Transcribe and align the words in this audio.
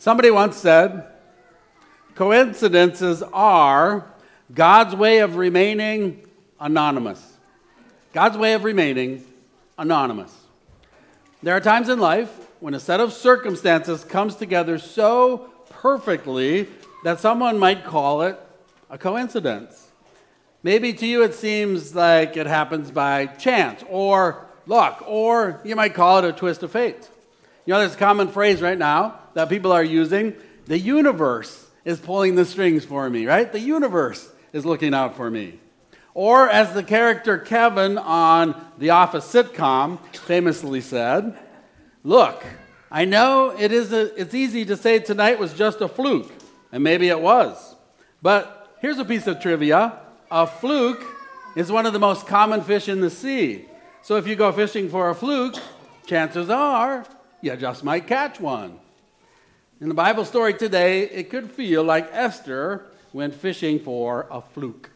Somebody 0.00 0.30
once 0.30 0.56
said, 0.56 1.06
coincidences 2.14 3.20
are 3.32 4.06
God's 4.54 4.94
way 4.94 5.18
of 5.18 5.34
remaining 5.34 6.24
anonymous. 6.60 7.36
God's 8.12 8.38
way 8.38 8.54
of 8.54 8.62
remaining 8.62 9.24
anonymous. 9.76 10.32
There 11.42 11.56
are 11.56 11.60
times 11.60 11.88
in 11.88 11.98
life 11.98 12.30
when 12.60 12.74
a 12.74 12.80
set 12.80 13.00
of 13.00 13.12
circumstances 13.12 14.04
comes 14.04 14.36
together 14.36 14.78
so 14.78 15.50
perfectly 15.68 16.68
that 17.02 17.18
someone 17.18 17.58
might 17.58 17.84
call 17.84 18.22
it 18.22 18.38
a 18.90 18.98
coincidence. 18.98 19.88
Maybe 20.62 20.92
to 20.92 21.06
you 21.06 21.24
it 21.24 21.34
seems 21.34 21.94
like 21.96 22.36
it 22.36 22.46
happens 22.46 22.92
by 22.92 23.26
chance 23.26 23.82
or 23.88 24.46
luck, 24.66 25.02
or 25.06 25.60
you 25.64 25.74
might 25.74 25.94
call 25.94 26.18
it 26.18 26.24
a 26.24 26.32
twist 26.32 26.62
of 26.62 26.70
fate. 26.70 27.08
You 27.66 27.74
know, 27.74 27.80
there's 27.80 27.94
a 27.94 27.98
common 27.98 28.28
phrase 28.28 28.62
right 28.62 28.78
now 28.78 29.18
that 29.38 29.48
people 29.48 29.70
are 29.70 29.84
using 29.84 30.34
the 30.66 30.76
universe 30.76 31.68
is 31.84 32.00
pulling 32.00 32.34
the 32.34 32.44
strings 32.44 32.84
for 32.84 33.08
me, 33.08 33.24
right? 33.24 33.52
The 33.52 33.60
universe 33.60 34.28
is 34.52 34.66
looking 34.66 34.92
out 34.92 35.16
for 35.16 35.30
me. 35.30 35.60
Or, 36.12 36.50
as 36.50 36.74
the 36.74 36.82
character 36.82 37.38
Kevin 37.38 37.98
on 37.98 38.60
the 38.78 38.90
Office 38.90 39.32
sitcom 39.32 40.00
famously 40.12 40.80
said, 40.80 41.38
Look, 42.02 42.44
I 42.90 43.04
know 43.04 43.54
it 43.56 43.70
is 43.70 43.92
a, 43.92 44.12
it's 44.20 44.34
easy 44.34 44.64
to 44.64 44.76
say 44.76 44.98
tonight 44.98 45.38
was 45.38 45.54
just 45.54 45.80
a 45.80 45.86
fluke, 45.86 46.32
and 46.72 46.82
maybe 46.82 47.06
it 47.06 47.20
was. 47.20 47.76
But 48.20 48.76
here's 48.80 48.98
a 48.98 49.04
piece 49.04 49.28
of 49.28 49.40
trivia 49.40 50.00
a 50.32 50.48
fluke 50.48 51.04
is 51.54 51.70
one 51.70 51.86
of 51.86 51.92
the 51.92 52.00
most 52.00 52.26
common 52.26 52.62
fish 52.62 52.88
in 52.88 53.00
the 53.00 53.08
sea. 53.08 53.66
So 54.02 54.16
if 54.16 54.26
you 54.26 54.34
go 54.34 54.50
fishing 54.50 54.88
for 54.88 55.10
a 55.10 55.14
fluke, 55.14 55.54
chances 56.06 56.50
are 56.50 57.06
you 57.40 57.54
just 57.54 57.84
might 57.84 58.08
catch 58.08 58.40
one. 58.40 58.80
In 59.80 59.86
the 59.88 59.94
Bible 59.94 60.24
story 60.24 60.54
today, 60.54 61.02
it 61.02 61.30
could 61.30 61.52
feel 61.52 61.84
like 61.84 62.08
Esther 62.10 62.86
went 63.12 63.32
fishing 63.32 63.78
for 63.78 64.26
a 64.28 64.40
fluke. 64.40 64.90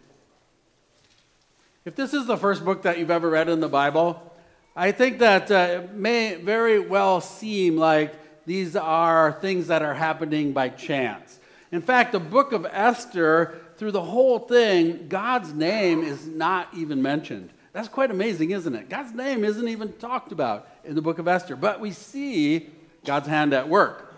If 1.84 1.94
this 1.94 2.12
is 2.12 2.26
the 2.26 2.36
first 2.36 2.64
book 2.64 2.82
that 2.82 2.98
you've 2.98 3.10
ever 3.10 3.30
read 3.30 3.48
in 3.48 3.60
the 3.60 3.68
Bible, 3.68 4.34
I 4.74 4.90
think 4.90 5.20
that 5.20 5.52
uh, 5.52 5.82
it 5.82 5.94
may 5.94 6.34
very 6.34 6.80
well 6.80 7.20
seem 7.20 7.76
like 7.76 8.12
these 8.44 8.74
are 8.74 9.34
things 9.34 9.68
that 9.68 9.82
are 9.82 9.94
happening 9.94 10.52
by 10.52 10.68
chance. 10.68 11.38
In 11.70 11.80
fact, 11.80 12.10
the 12.10 12.18
book 12.18 12.50
of 12.50 12.66
Esther, 12.68 13.60
through 13.76 13.92
the 13.92 14.02
whole 14.02 14.40
thing, 14.40 15.06
God's 15.06 15.52
name 15.52 16.02
is 16.02 16.26
not 16.26 16.66
even 16.74 17.00
mentioned. 17.00 17.50
That's 17.72 17.86
quite 17.88 18.10
amazing, 18.10 18.50
isn't 18.50 18.74
it? 18.74 18.88
God's 18.88 19.14
name 19.14 19.44
isn't 19.44 19.68
even 19.68 19.92
talked 19.92 20.32
about 20.32 20.66
in 20.82 20.96
the 20.96 21.02
book 21.02 21.20
of 21.20 21.28
Esther, 21.28 21.54
but 21.54 21.78
we 21.78 21.92
see 21.92 22.68
God's 23.04 23.28
hand 23.28 23.54
at 23.54 23.68
work. 23.68 24.11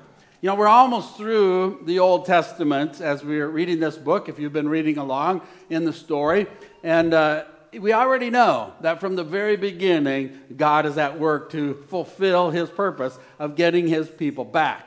You 0.45 0.51
know, 0.51 0.57
we're 0.57 0.69
almost 0.69 1.17
through 1.17 1.85
the 1.87 2.01
Old 2.01 2.27
Testament 2.27 3.01
as 3.01 3.25
we're 3.25 3.49
reading 3.49 3.81
this 3.81 3.97
book, 3.97 4.29
if 4.29 4.39
you've 4.39 4.53
been 4.53 4.69
reading 4.69 4.99
along 4.99 5.41
in 5.71 5.87
the 5.87 5.93
story. 5.95 6.47
And 6.83 7.15
uh, 7.15 7.45
we 7.73 7.95
already 7.95 8.29
know 8.29 8.75
that 8.83 9.01
from 9.01 9.17
the 9.17 9.25
very 9.25 9.57
beginning, 9.57 10.39
God 10.55 10.85
is 10.85 10.99
at 10.99 11.19
work 11.19 11.51
to 11.53 11.83
fulfill 11.89 12.51
his 12.51 12.69
purpose 12.69 13.19
of 13.39 13.57
getting 13.57 13.89
his 13.89 14.11
people 14.11 14.45
back. 14.45 14.87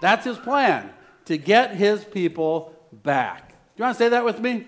That's 0.00 0.24
his 0.24 0.38
plan 0.38 0.90
to 1.26 1.38
get 1.38 1.76
his 1.76 2.04
people 2.04 2.74
back. 2.92 3.50
Do 3.50 3.54
you 3.76 3.84
want 3.84 3.96
to 3.96 4.02
say 4.02 4.08
that 4.08 4.24
with 4.24 4.40
me? 4.40 4.66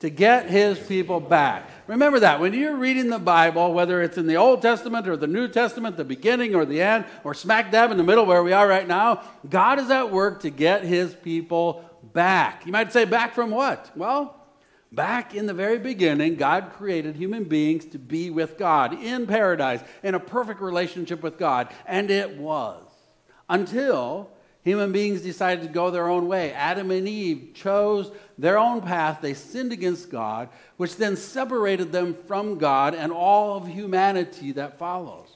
To 0.00 0.10
get 0.10 0.50
his 0.50 0.78
people 0.78 1.20
back. 1.20 1.70
Remember 1.86 2.20
that 2.20 2.38
when 2.38 2.52
you're 2.52 2.76
reading 2.76 3.08
the 3.08 3.18
Bible, 3.18 3.72
whether 3.72 4.02
it's 4.02 4.18
in 4.18 4.26
the 4.26 4.36
Old 4.36 4.60
Testament 4.60 5.08
or 5.08 5.16
the 5.16 5.26
New 5.26 5.48
Testament, 5.48 5.96
the 5.96 6.04
beginning 6.04 6.54
or 6.54 6.66
the 6.66 6.82
end, 6.82 7.06
or 7.24 7.32
smack 7.32 7.70
dab 7.70 7.90
in 7.90 7.96
the 7.96 8.04
middle 8.04 8.26
where 8.26 8.42
we 8.42 8.52
are 8.52 8.68
right 8.68 8.86
now, 8.86 9.22
God 9.48 9.78
is 9.78 9.90
at 9.90 10.10
work 10.10 10.40
to 10.42 10.50
get 10.50 10.84
his 10.84 11.14
people 11.14 11.82
back. 12.12 12.66
You 12.66 12.72
might 12.72 12.92
say, 12.92 13.06
back 13.06 13.34
from 13.34 13.50
what? 13.50 13.90
Well, 13.96 14.36
back 14.92 15.34
in 15.34 15.46
the 15.46 15.54
very 15.54 15.78
beginning, 15.78 16.36
God 16.36 16.72
created 16.74 17.16
human 17.16 17.44
beings 17.44 17.86
to 17.86 17.98
be 17.98 18.28
with 18.28 18.58
God 18.58 19.02
in 19.02 19.26
paradise, 19.26 19.80
in 20.02 20.14
a 20.14 20.20
perfect 20.20 20.60
relationship 20.60 21.22
with 21.22 21.38
God. 21.38 21.68
And 21.86 22.10
it 22.10 22.36
was 22.36 22.82
until 23.48 24.30
Human 24.66 24.90
beings 24.90 25.22
decided 25.22 25.62
to 25.62 25.72
go 25.72 25.92
their 25.92 26.08
own 26.08 26.26
way. 26.26 26.52
Adam 26.52 26.90
and 26.90 27.06
Eve 27.06 27.52
chose 27.54 28.10
their 28.38 28.58
own 28.58 28.80
path. 28.82 29.20
They 29.20 29.34
sinned 29.34 29.72
against 29.72 30.10
God, 30.10 30.48
which 30.76 30.96
then 30.96 31.16
separated 31.16 31.92
them 31.92 32.14
from 32.26 32.58
God 32.58 32.94
and 32.94 33.12
all 33.12 33.56
of 33.56 33.66
humanity 33.66 34.52
that 34.52 34.78
follows. 34.78 35.28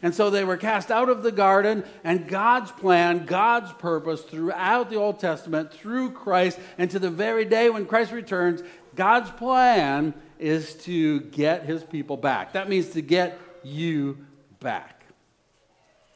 And 0.00 0.14
so 0.14 0.30
they 0.30 0.44
were 0.44 0.56
cast 0.56 0.90
out 0.92 1.08
of 1.08 1.24
the 1.24 1.32
garden, 1.32 1.82
and 2.04 2.28
God's 2.28 2.70
plan, 2.70 3.26
God's 3.26 3.72
purpose 3.72 4.22
throughout 4.22 4.90
the 4.90 4.96
Old 4.96 5.18
Testament, 5.18 5.72
through 5.72 6.12
Christ, 6.12 6.58
and 6.78 6.88
to 6.92 7.00
the 7.00 7.10
very 7.10 7.44
day 7.44 7.68
when 7.68 7.84
Christ 7.84 8.12
returns, 8.12 8.62
God's 8.94 9.30
plan 9.30 10.14
is 10.38 10.74
to 10.84 11.20
get 11.20 11.64
his 11.64 11.82
people 11.82 12.16
back. 12.16 12.52
That 12.52 12.68
means 12.68 12.90
to 12.90 13.02
get 13.02 13.40
you 13.64 14.18
back. 14.60 15.02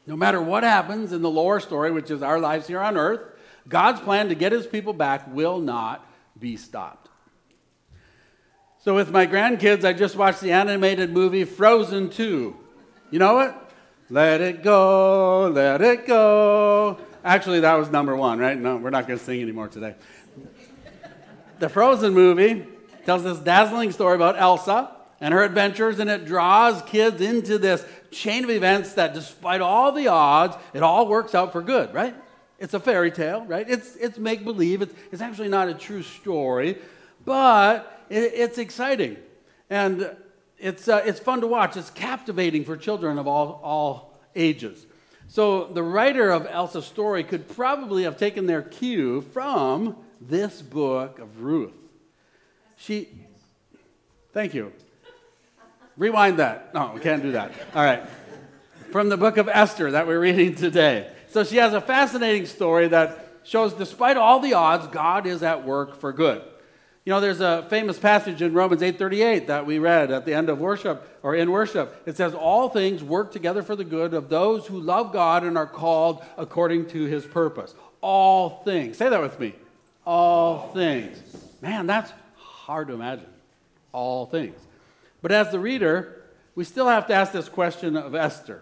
No 0.07 0.15
matter 0.15 0.41
what 0.41 0.63
happens 0.63 1.11
in 1.11 1.21
the 1.21 1.29
lower 1.29 1.59
story, 1.59 1.91
which 1.91 2.09
is 2.09 2.23
our 2.23 2.39
lives 2.39 2.67
here 2.67 2.79
on 2.79 2.97
earth, 2.97 3.21
God's 3.67 3.99
plan 3.99 4.29
to 4.29 4.35
get 4.35 4.53
his 4.53 4.67
people 4.67 4.93
back 4.93 5.33
will 5.33 5.59
not 5.59 6.05
be 6.43 6.57
stopped. 6.57 7.07
So, 8.79 8.93
with 8.93 9.11
my 9.11 9.25
grandkids, 9.25 9.85
I 9.85 9.93
just 9.93 10.17
watched 10.17 10.41
the 10.41 10.51
animated 10.51 11.09
movie 11.09 11.45
Frozen 11.45 12.09
2. 12.09 12.53
You 13.11 13.19
know 13.19 13.35
what? 13.35 13.71
Let 14.09 14.41
it 14.41 14.61
go, 14.61 15.47
let 15.47 15.81
it 15.81 16.05
go. 16.05 16.99
Actually, 17.23 17.61
that 17.61 17.75
was 17.75 17.89
number 17.89 18.13
one, 18.17 18.39
right? 18.39 18.59
No, 18.59 18.75
we're 18.75 18.89
not 18.89 19.07
going 19.07 19.17
to 19.17 19.23
sing 19.23 19.41
anymore 19.41 19.69
today. 19.69 19.95
The 21.59 21.69
Frozen 21.69 22.13
movie 22.13 22.67
tells 23.05 23.23
this 23.23 23.39
dazzling 23.39 23.93
story 23.93 24.15
about 24.15 24.37
Elsa 24.37 24.91
and 25.21 25.33
her 25.33 25.43
adventures, 25.43 25.99
and 25.99 26.09
it 26.09 26.25
draws 26.25 26.81
kids 26.81 27.21
into 27.21 27.57
this 27.57 27.85
chain 28.11 28.43
of 28.43 28.49
events 28.49 28.95
that, 28.95 29.13
despite 29.13 29.61
all 29.61 29.93
the 29.93 30.09
odds, 30.09 30.57
it 30.73 30.83
all 30.83 31.07
works 31.07 31.33
out 31.33 31.53
for 31.53 31.61
good, 31.61 31.93
right? 31.93 32.13
It's 32.63 32.73
a 32.73 32.79
fairy 32.79 33.11
tale, 33.11 33.43
right? 33.43 33.69
It's, 33.69 33.97
it's 33.97 34.17
make 34.17 34.45
believe. 34.45 34.81
It's, 34.81 34.93
it's 35.11 35.21
actually 35.21 35.49
not 35.49 35.67
a 35.67 35.73
true 35.73 36.01
story, 36.01 36.77
but 37.25 38.05
it, 38.09 38.31
it's 38.33 38.57
exciting. 38.57 39.17
And 39.69 40.15
it's, 40.57 40.87
uh, 40.87 41.03
it's 41.05 41.19
fun 41.19 41.41
to 41.41 41.47
watch. 41.47 41.75
It's 41.75 41.89
captivating 41.89 42.63
for 42.63 42.77
children 42.77 43.19
of 43.19 43.27
all, 43.27 43.59
all 43.61 44.17
ages. 44.33 44.85
So 45.27 45.65
the 45.65 45.83
writer 45.83 46.29
of 46.29 46.47
Elsa's 46.49 46.85
story 46.85 47.25
could 47.25 47.49
probably 47.49 48.03
have 48.03 48.15
taken 48.15 48.45
their 48.45 48.61
cue 48.61 49.19
from 49.33 49.97
this 50.21 50.61
book 50.61 51.19
of 51.19 51.41
Ruth. 51.41 51.73
She, 52.77 53.09
thank 54.31 54.53
you. 54.53 54.71
Rewind 55.97 56.39
that. 56.39 56.73
No, 56.73 56.93
we 56.95 57.01
can't 57.01 57.23
do 57.23 57.33
that. 57.33 57.51
All 57.75 57.83
right. 57.83 58.05
From 58.93 59.09
the 59.09 59.17
book 59.17 59.35
of 59.35 59.49
Esther 59.49 59.91
that 59.91 60.07
we're 60.07 60.21
reading 60.21 60.55
today. 60.55 61.12
So 61.33 61.43
she 61.43 61.57
has 61.57 61.73
a 61.73 61.81
fascinating 61.81 62.45
story 62.45 62.87
that 62.89 63.27
shows, 63.43 63.73
despite 63.73 64.17
all 64.17 64.39
the 64.39 64.53
odds, 64.53 64.85
God 64.87 65.25
is 65.25 65.41
at 65.41 65.65
work 65.65 65.99
for 65.99 66.13
good. 66.13 66.43
You 67.05 67.11
know, 67.11 67.19
there's 67.19 67.41
a 67.41 67.65
famous 67.69 67.97
passage 67.97 68.43
in 68.43 68.53
Romans 68.53 68.83
8:38 68.83 69.47
that 69.47 69.65
we 69.65 69.79
read 69.79 70.11
at 70.11 70.25
the 70.25 70.33
end 70.35 70.49
of 70.49 70.59
worship 70.59 71.19
or 71.23 71.33
in 71.33 71.49
worship. 71.49 72.03
It 72.05 72.15
says, 72.15 72.35
"All 72.35 72.69
things 72.69 73.03
work 73.03 73.31
together 73.31 73.63
for 73.63 73.75
the 73.75 73.83
good 73.83 74.13
of 74.13 74.29
those 74.29 74.67
who 74.67 74.79
love 74.79 75.11
God 75.11 75.43
and 75.43 75.57
are 75.57 75.65
called 75.65 76.23
according 76.37 76.85
to 76.89 77.05
His 77.05 77.25
purpose." 77.25 77.73
All 77.99 78.61
things. 78.63 78.97
Say 78.97 79.09
that 79.09 79.21
with 79.21 79.39
me. 79.39 79.55
All 80.05 80.69
things. 80.73 81.17
Man, 81.61 81.87
that's 81.87 82.13
hard 82.37 82.89
to 82.89 82.93
imagine. 82.93 83.25
All 83.91 84.27
things. 84.27 84.59
But 85.23 85.31
as 85.31 85.51
the 85.51 85.59
reader, 85.59 86.21
we 86.53 86.63
still 86.63 86.87
have 86.87 87.07
to 87.07 87.13
ask 87.13 87.31
this 87.31 87.49
question 87.49 87.97
of 87.97 88.13
Esther 88.13 88.61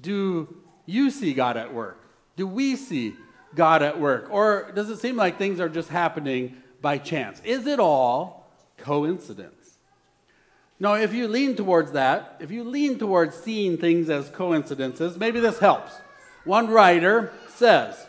Do 0.00 0.61
you 0.86 1.10
see 1.10 1.34
God 1.34 1.56
at 1.56 1.72
work? 1.72 1.98
Do 2.36 2.46
we 2.46 2.76
see 2.76 3.14
God 3.54 3.82
at 3.82 4.00
work? 4.00 4.28
Or 4.30 4.72
does 4.74 4.90
it 4.90 4.98
seem 4.98 5.16
like 5.16 5.38
things 5.38 5.60
are 5.60 5.68
just 5.68 5.88
happening 5.88 6.56
by 6.80 6.98
chance? 6.98 7.40
Is 7.44 7.66
it 7.66 7.78
all 7.78 8.50
coincidence? 8.78 9.78
No, 10.80 10.94
if 10.94 11.14
you 11.14 11.28
lean 11.28 11.54
towards 11.54 11.92
that, 11.92 12.36
if 12.40 12.50
you 12.50 12.64
lean 12.64 12.98
towards 12.98 13.36
seeing 13.36 13.78
things 13.78 14.10
as 14.10 14.28
coincidences, 14.30 15.16
maybe 15.16 15.38
this 15.38 15.58
helps. 15.58 15.92
One 16.44 16.68
writer 16.68 17.32
says 17.54 18.04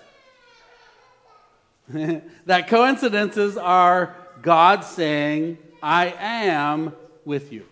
that 2.46 2.68
coincidences 2.68 3.58
are 3.58 4.16
God 4.42 4.84
saying, 4.84 5.60
I 5.84 6.16
am 6.18 6.94
with 7.26 7.54
you. 7.54 7.66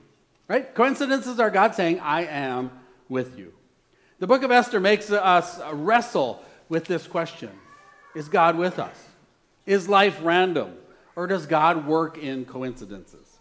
Right? 0.48 0.74
Coincidences 0.76 1.40
are 1.40 1.50
God 1.50 1.74
saying, 1.74 2.00
I 2.02 2.26
am 2.26 2.72
with 3.10 3.40
you. 3.40 3.54
The 4.22 4.28
book 4.28 4.44
of 4.44 4.52
Esther 4.52 4.80
makes 4.80 5.10
us 5.10 5.60
wrestle 5.74 6.44
with 6.70 6.86
this 6.86 7.08
question 7.08 7.50
Is 8.14 8.30
God 8.30 8.56
with 8.56 8.78
us? 8.78 8.96
Is 9.66 9.90
life 9.90 10.20
random? 10.22 10.76
Or 11.16 11.26
does 11.26 11.48
God 11.48 11.88
work 11.88 12.20
in 12.20 12.46
coincidences? 12.46 13.40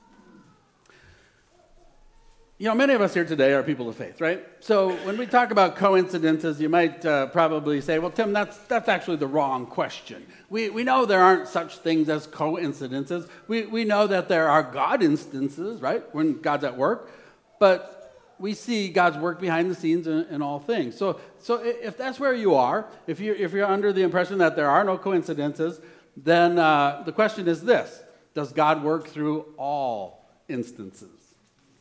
You 2.56 2.68
know, 2.68 2.74
many 2.74 2.94
of 2.94 3.02
us 3.02 3.12
here 3.12 3.26
today 3.26 3.52
are 3.52 3.62
people 3.62 3.90
of 3.90 3.96
faith, 3.96 4.22
right? 4.22 4.42
So 4.60 4.96
when 5.04 5.18
we 5.18 5.26
talk 5.26 5.50
about 5.50 5.76
coincidences, 5.76 6.58
you 6.62 6.70
might 6.70 7.04
uh, 7.04 7.26
probably 7.26 7.82
say, 7.82 7.98
well, 7.98 8.10
Tim, 8.10 8.32
that's, 8.32 8.56
that's 8.60 8.88
actually 8.88 9.18
the 9.18 9.26
wrong 9.26 9.66
question. 9.66 10.26
We, 10.48 10.70
we 10.70 10.82
know 10.82 11.04
there 11.04 11.22
aren't 11.22 11.48
such 11.48 11.76
things 11.76 12.08
as 12.08 12.26
coincidences. 12.26 13.28
We, 13.48 13.66
we 13.66 13.84
know 13.84 14.06
that 14.06 14.28
there 14.28 14.48
are 14.48 14.62
God 14.62 15.02
instances, 15.02 15.82
right, 15.82 16.02
when 16.14 16.40
God's 16.40 16.64
at 16.64 16.78
work, 16.78 17.10
but 17.58 17.99
we 18.40 18.54
see 18.54 18.88
God's 18.88 19.18
work 19.18 19.38
behind 19.38 19.70
the 19.70 19.74
scenes 19.74 20.06
in, 20.06 20.26
in 20.30 20.42
all 20.42 20.58
things. 20.58 20.96
So, 20.96 21.20
so 21.38 21.62
if 21.62 21.96
that's 21.96 22.18
where 22.18 22.34
you 22.34 22.54
are, 22.54 22.86
if 23.06 23.20
you're, 23.20 23.36
if 23.36 23.52
you're 23.52 23.66
under 23.66 23.92
the 23.92 24.02
impression 24.02 24.38
that 24.38 24.56
there 24.56 24.70
are 24.70 24.82
no 24.82 24.96
coincidences, 24.96 25.80
then 26.16 26.58
uh, 26.58 27.02
the 27.04 27.12
question 27.12 27.46
is 27.46 27.62
this 27.62 28.02
Does 28.34 28.52
God 28.52 28.82
work 28.82 29.08
through 29.08 29.46
all 29.58 30.26
instances? 30.48 31.08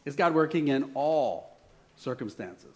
Is 0.05 0.15
God 0.15 0.35
working 0.35 0.67
in 0.67 0.91
all 0.93 1.57
circumstances? 1.95 2.75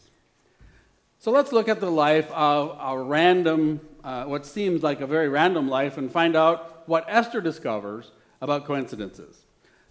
So 1.19 1.31
let's 1.31 1.51
look 1.51 1.69
at 1.69 1.79
the 1.79 1.91
life 1.91 2.29
of 2.31 2.77
a 2.81 3.01
random, 3.01 3.81
uh, 4.03 4.25
what 4.25 4.45
seems 4.45 4.83
like 4.83 5.01
a 5.01 5.07
very 5.07 5.29
random 5.29 5.69
life, 5.69 5.97
and 5.97 6.12
find 6.12 6.36
out 6.36 6.88
what 6.88 7.06
Esther 7.07 7.41
discovers 7.41 8.12
about 8.41 8.65
coincidences. 8.65 9.42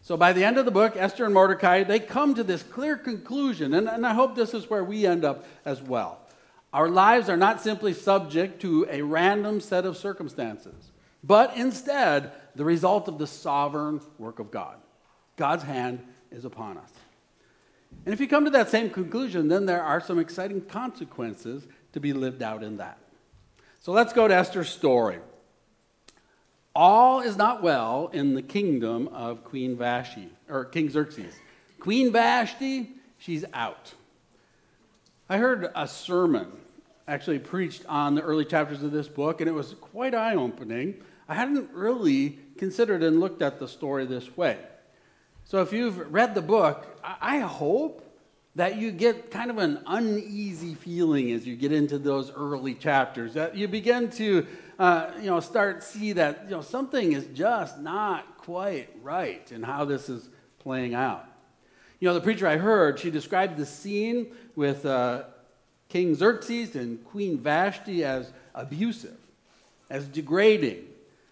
So 0.03 0.17
by 0.17 0.33
the 0.33 0.45
end 0.45 0.59
of 0.59 0.65
the 0.65 0.73
book, 0.73 0.97
Esther 0.97 1.25
and 1.25 1.33
Mordecai, 1.33 1.85
they 1.85 2.01
come 2.01 2.35
to 2.35 2.43
this 2.43 2.65
clear 2.65 2.97
conclusion, 2.97 3.73
and, 3.73 3.89
and 3.89 4.05
I 4.05 4.15
hope 4.15 4.35
this 4.35 4.53
is 4.53 4.69
where 4.69 4.83
we 4.83 5.07
end 5.07 5.25
up 5.25 5.45
as 5.65 5.81
well. 5.81 6.19
Our 6.73 6.89
lives 6.89 7.29
are 7.29 7.37
not 7.37 7.61
simply 7.61 7.95
subject 7.95 8.61
to 8.63 8.85
a 8.91 9.03
random 9.03 9.61
set 9.61 9.87
of 9.87 9.97
circumstances, 9.97 10.91
but 11.23 11.57
instead 11.57 12.33
the 12.57 12.65
result 12.65 13.07
of 13.07 13.19
the 13.19 13.29
sovereign 13.29 14.01
work 14.19 14.41
of 14.41 14.51
God. 14.51 14.77
God's 15.37 15.63
hand 15.63 16.05
is 16.33 16.45
upon 16.45 16.79
us. 16.79 16.91
And 18.05 18.13
if 18.13 18.21
you 18.21 18.27
come 18.27 18.45
to 18.45 18.51
that 18.51 18.71
same 18.71 18.91
conclusion, 18.91 19.47
then 19.47 19.67
there 19.67 19.83
are 19.83 20.01
some 20.01 20.19
exciting 20.19 20.63
consequences 20.63 21.65
to 21.93 22.01
be 22.01 22.13
lived 22.13 22.43
out 22.43 22.65
in 22.65 22.79
that. 22.79 22.99
So 23.81 23.93
let's 23.93 24.13
go 24.13 24.27
to 24.27 24.35
Esther's 24.35 24.69
story. 24.69 25.19
All 26.75 27.21
is 27.21 27.37
not 27.37 27.63
well 27.63 28.11
in 28.13 28.35
the 28.35 28.43
kingdom 28.43 29.09
of 29.09 29.45
Queen 29.45 29.77
Vashti, 29.77 30.29
or 30.49 30.65
King 30.65 30.89
Xerxes. 30.89 31.35
Queen 31.79 32.13
Vashti, 32.13 32.91
she's 33.19 33.45
out. 33.53 33.93
I 35.29 35.37
heard 35.39 35.71
a 35.75 35.87
sermon 35.87 36.51
actually 37.07 37.39
preached 37.39 37.85
on 37.87 38.15
the 38.15 38.23
early 38.23 38.45
chapters 38.45 38.83
of 38.83 38.93
this 38.93 39.09
book, 39.09 39.41
and 39.41 39.49
it 39.49 39.53
was 39.53 39.75
quite 39.81 40.15
eye 40.15 40.35
opening. 40.35 40.95
I 41.29 41.35
hadn't 41.35 41.71
really 41.73 42.39
considered 42.57 43.03
and 43.03 43.21
looked 43.21 43.43
at 43.43 43.59
the 43.59 43.69
story 43.69 44.07
this 44.07 44.37
way. 44.37 44.59
So 45.45 45.61
if 45.61 45.73
you've 45.73 46.13
read 46.13 46.35
the 46.35 46.43
book, 46.43 46.87
I 47.03 47.41
hope 47.41 48.09
that 48.55 48.77
you 48.77 48.93
get 48.93 49.31
kind 49.31 49.51
of 49.51 49.59
an 49.59 49.81
uneasy 49.87 50.75
feeling 50.75 51.33
as 51.33 51.47
you 51.47 51.57
get 51.57 51.73
into 51.73 51.99
those 51.99 52.31
early 52.31 52.75
chapters. 52.75 53.35
That 53.35 53.57
you 53.57 53.67
begin 53.67 54.11
to, 54.11 54.47
uh, 54.79 55.11
you 55.19 55.27
know, 55.27 55.41
start 55.41 55.83
see 55.83 56.13
that 56.13 56.45
you 56.45 56.51
know 56.51 56.63
something 56.63 57.13
is 57.13 57.27
just 57.35 57.79
not 57.81 58.39
quite 58.39 58.89
right 59.03 59.51
in 59.53 59.63
how 59.63 59.85
this 59.85 60.09
is 60.09 60.29
playing 60.59 60.95
out. 60.95 61.27
You 62.01 62.09
know, 62.09 62.15
the 62.15 62.21
preacher 62.21 62.47
I 62.47 62.57
heard, 62.57 62.99
she 62.99 63.11
described 63.11 63.57
the 63.57 63.67
scene 63.67 64.33
with 64.57 64.85
uh, 64.85 65.25
King 65.89 66.15
Xerxes 66.15 66.75
and 66.75 67.05
Queen 67.05 67.39
Vashti 67.39 68.05
as 68.05 68.33
abusive, 68.55 69.19
as 69.89 70.07
degrading, 70.09 70.85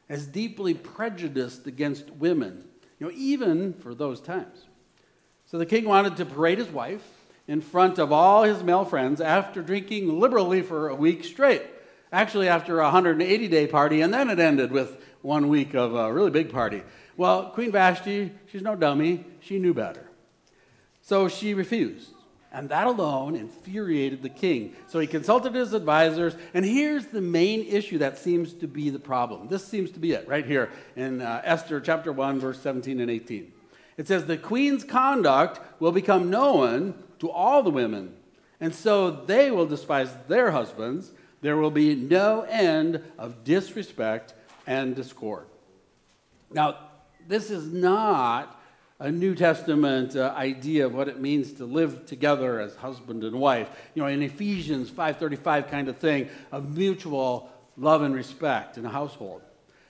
as 0.09 0.27
deeply 0.27 0.75
prejudiced 0.75 1.67
against 1.67 2.11
women 2.11 2.65
you 3.01 3.07
know, 3.07 3.13
even 3.17 3.73
for 3.73 3.95
those 3.95 4.21
times. 4.21 4.67
So 5.47 5.59
the 5.59 5.67
king 5.67 5.87
wanted 5.87 6.17
to 6.19 6.27
parade 6.27 6.59
his 6.59 6.69
wife 6.69 7.03
in 7.49 7.61
front 7.61 7.99
of 7.99 8.13
all 8.13 8.45
his 8.45 8.63
male 8.63 8.85
friends 8.85 9.21
after 9.21 9.63
drinking 9.63 10.21
liberally 10.21 10.63
for 10.63 10.91
a 10.91 10.95
week 10.95 11.25
straight. 11.25 11.63
Actually, 12.13 12.49
after 12.49 12.81
a 12.81 12.85
180 12.85 13.49
day 13.49 13.67
party, 13.67 14.01
and 14.01 14.13
then 14.13 14.31
it 14.31 14.39
ended 14.39 14.73
with 14.73 15.03
one 15.23 15.49
week 15.49 15.75
of 15.75 15.95
a 15.95 16.13
really 16.13 16.31
big 16.31 16.51
party. 16.51 16.83
Well, 17.17 17.51
Queen 17.51 17.71
Vashti, 17.71 18.33
she's 18.51 18.63
no 18.63 18.75
dummy, 18.75 19.25
she 19.41 19.59
knew 19.59 19.75
better. 19.75 20.07
So 21.03 21.29
she 21.29 21.55
refused. 21.55 22.11
And 22.53 22.69
that 22.71 22.89
alone 22.89 23.37
infuriated 23.37 24.23
the 24.23 24.29
king. 24.29 24.75
So 24.89 24.99
he 24.99 25.07
consulted 25.07 25.55
his 25.55 25.73
advisors, 25.73 26.35
and 26.53 26.65
here's 26.65 27.07
the 27.07 27.21
main 27.21 27.65
issue 27.67 27.99
that 27.99 28.19
seems 28.19 28.55
to 28.55 28.67
be 28.67 28.91
the 28.91 28.99
problem. 28.99 29.47
This 29.47 29.65
seems 29.65 29.93
to 29.93 30.01
be 30.01 30.13
it 30.13 30.27
right 30.27 30.45
here 30.45 30.71
in 30.97 31.21
uh, 31.21 31.43
Esther 31.45 31.81
chapter 31.81 32.11
1, 32.11 32.41
verse 32.41 32.61
17 32.61 32.99
and 32.99 33.11
18. 33.11 33.53
It 33.97 34.09
says, 34.09 34.25
The 34.25 34.37
queen's 34.37 34.83
conduct 34.83 35.61
will 35.81 35.93
become 35.93 36.29
known 36.29 36.95
to 37.21 37.31
all 37.31 37.63
the 37.63 37.71
women, 37.71 38.17
and 38.59 38.75
so 38.75 39.11
they 39.11 39.53
will 39.53 39.67
despise 39.67 40.11
their 40.27 40.51
husbands. 40.51 41.13
There 41.41 41.57
will 41.57 41.71
be 41.71 41.95
no 41.95 42.43
end 42.43 43.03
of 43.19 43.45
disrespect 43.45 44.35
and 44.67 44.95
discord. 44.95 45.47
Now, 46.53 46.77
this 47.27 47.51
is 47.51 47.73
not 47.73 48.61
a 48.99 49.11
New 49.11 49.35
Testament 49.35 50.15
uh, 50.15 50.35
idea 50.37 50.85
of 50.85 50.95
what 50.95 51.09
it 51.09 51.21
means 51.21 51.55
to 51.55 51.65
live 51.65 52.05
together 52.05 52.61
as 52.61 52.77
husband 52.77 53.25
and 53.25 53.41
wife. 53.41 53.69
You 53.95 54.03
know, 54.03 54.09
in 54.09 54.23
Ephesians 54.23 54.91
5:35 54.91 55.71
kind 55.71 55.89
of 55.89 55.97
thing 55.97 56.29
of 56.53 56.77
mutual 56.77 57.51
love 57.79 58.03
and 58.03 58.15
respect 58.15 58.77
in 58.77 58.85
a 58.85 58.91
household. 58.91 59.41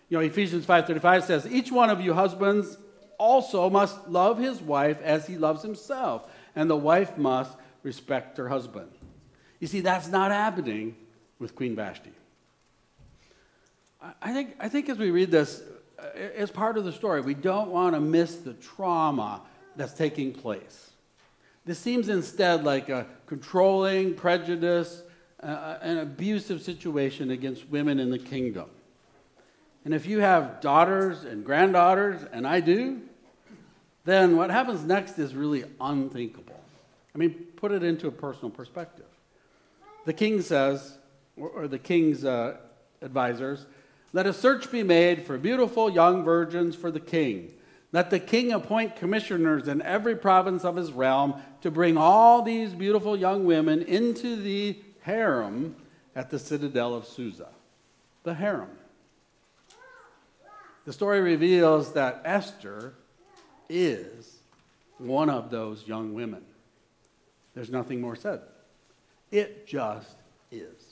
You 0.08 0.18
know, 0.18 0.24
Ephesians 0.24 0.64
5:35 0.64 1.24
says, 1.24 1.46
"Each 1.50 1.72
one 1.72 1.90
of 1.90 2.00
you 2.00 2.14
husbands 2.14 2.78
also 3.18 3.68
must 3.68 4.08
love 4.08 4.38
his 4.38 4.62
wife 4.62 5.02
as 5.02 5.26
he 5.26 5.36
loves 5.36 5.62
himself, 5.62 6.30
and 6.54 6.70
the 6.70 6.76
wife 6.76 7.18
must 7.18 7.56
respect 7.82 8.38
her 8.38 8.48
husband." 8.48 8.92
You 9.58 9.66
see, 9.66 9.80
that's 9.80 10.08
not 10.08 10.30
happening 10.30 10.94
with 11.40 11.56
Queen 11.56 11.74
Vashti. 11.74 12.12
I 14.22 14.32
think, 14.32 14.56
I 14.60 14.68
think 14.68 14.88
as 14.88 14.96
we 14.98 15.10
read 15.10 15.30
this, 15.30 15.62
it's 16.14 16.52
part 16.52 16.78
of 16.78 16.84
the 16.84 16.92
story. 16.92 17.20
We 17.20 17.34
don't 17.34 17.70
want 17.70 17.94
to 17.94 18.00
miss 18.00 18.36
the 18.36 18.54
trauma 18.54 19.42
that's 19.76 19.92
taking 19.92 20.32
place. 20.32 20.90
This 21.66 21.78
seems 21.78 22.08
instead 22.08 22.64
like 22.64 22.88
a 22.88 23.06
controlling, 23.26 24.14
prejudice, 24.14 25.02
uh, 25.42 25.76
an 25.82 25.98
abusive 25.98 26.62
situation 26.62 27.30
against 27.30 27.68
women 27.68 27.98
in 27.98 28.10
the 28.10 28.18
kingdom. 28.18 28.70
And 29.84 29.94
if 29.94 30.06
you 30.06 30.20
have 30.20 30.60
daughters 30.60 31.24
and 31.24 31.44
granddaughters, 31.44 32.22
and 32.32 32.46
I 32.46 32.60
do, 32.60 33.00
then 34.04 34.36
what 34.36 34.50
happens 34.50 34.84
next 34.84 35.18
is 35.18 35.34
really 35.34 35.64
unthinkable. 35.80 36.60
I 37.14 37.18
mean, 37.18 37.46
put 37.56 37.72
it 37.72 37.82
into 37.82 38.08
a 38.08 38.12
personal 38.12 38.50
perspective. 38.50 39.06
The 40.06 40.12
king 40.12 40.40
says, 40.40 40.96
or 41.48 41.68
the 41.68 41.78
king's 41.78 42.24
uh, 42.24 42.56
advisors, 43.02 43.66
let 44.12 44.26
a 44.26 44.32
search 44.32 44.70
be 44.70 44.82
made 44.82 45.26
for 45.26 45.38
beautiful 45.38 45.90
young 45.90 46.24
virgins 46.24 46.74
for 46.76 46.90
the 46.90 47.00
king. 47.00 47.52
Let 47.92 48.10
the 48.10 48.20
king 48.20 48.52
appoint 48.52 48.96
commissioners 48.96 49.66
in 49.66 49.82
every 49.82 50.16
province 50.16 50.64
of 50.64 50.76
his 50.76 50.92
realm 50.92 51.34
to 51.62 51.70
bring 51.70 51.96
all 51.96 52.42
these 52.42 52.72
beautiful 52.72 53.16
young 53.16 53.44
women 53.44 53.82
into 53.82 54.36
the 54.36 54.78
harem 55.00 55.76
at 56.14 56.30
the 56.30 56.38
citadel 56.38 56.94
of 56.94 57.06
Susa. 57.06 57.48
The 58.22 58.34
harem. 58.34 58.70
The 60.84 60.92
story 60.92 61.20
reveals 61.20 61.92
that 61.92 62.22
Esther 62.24 62.94
is 63.68 64.38
one 64.98 65.30
of 65.30 65.50
those 65.50 65.86
young 65.86 66.14
women. 66.14 66.42
There's 67.54 67.70
nothing 67.70 68.00
more 68.00 68.16
said. 68.16 68.40
It 69.30 69.66
just 69.66 70.16
is. 70.50 70.89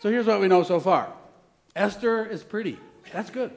So 0.00 0.10
here's 0.10 0.26
what 0.26 0.40
we 0.40 0.48
know 0.48 0.62
so 0.62 0.80
far 0.80 1.12
Esther 1.74 2.24
is 2.24 2.42
pretty. 2.42 2.78
That's 3.12 3.30
good. 3.30 3.52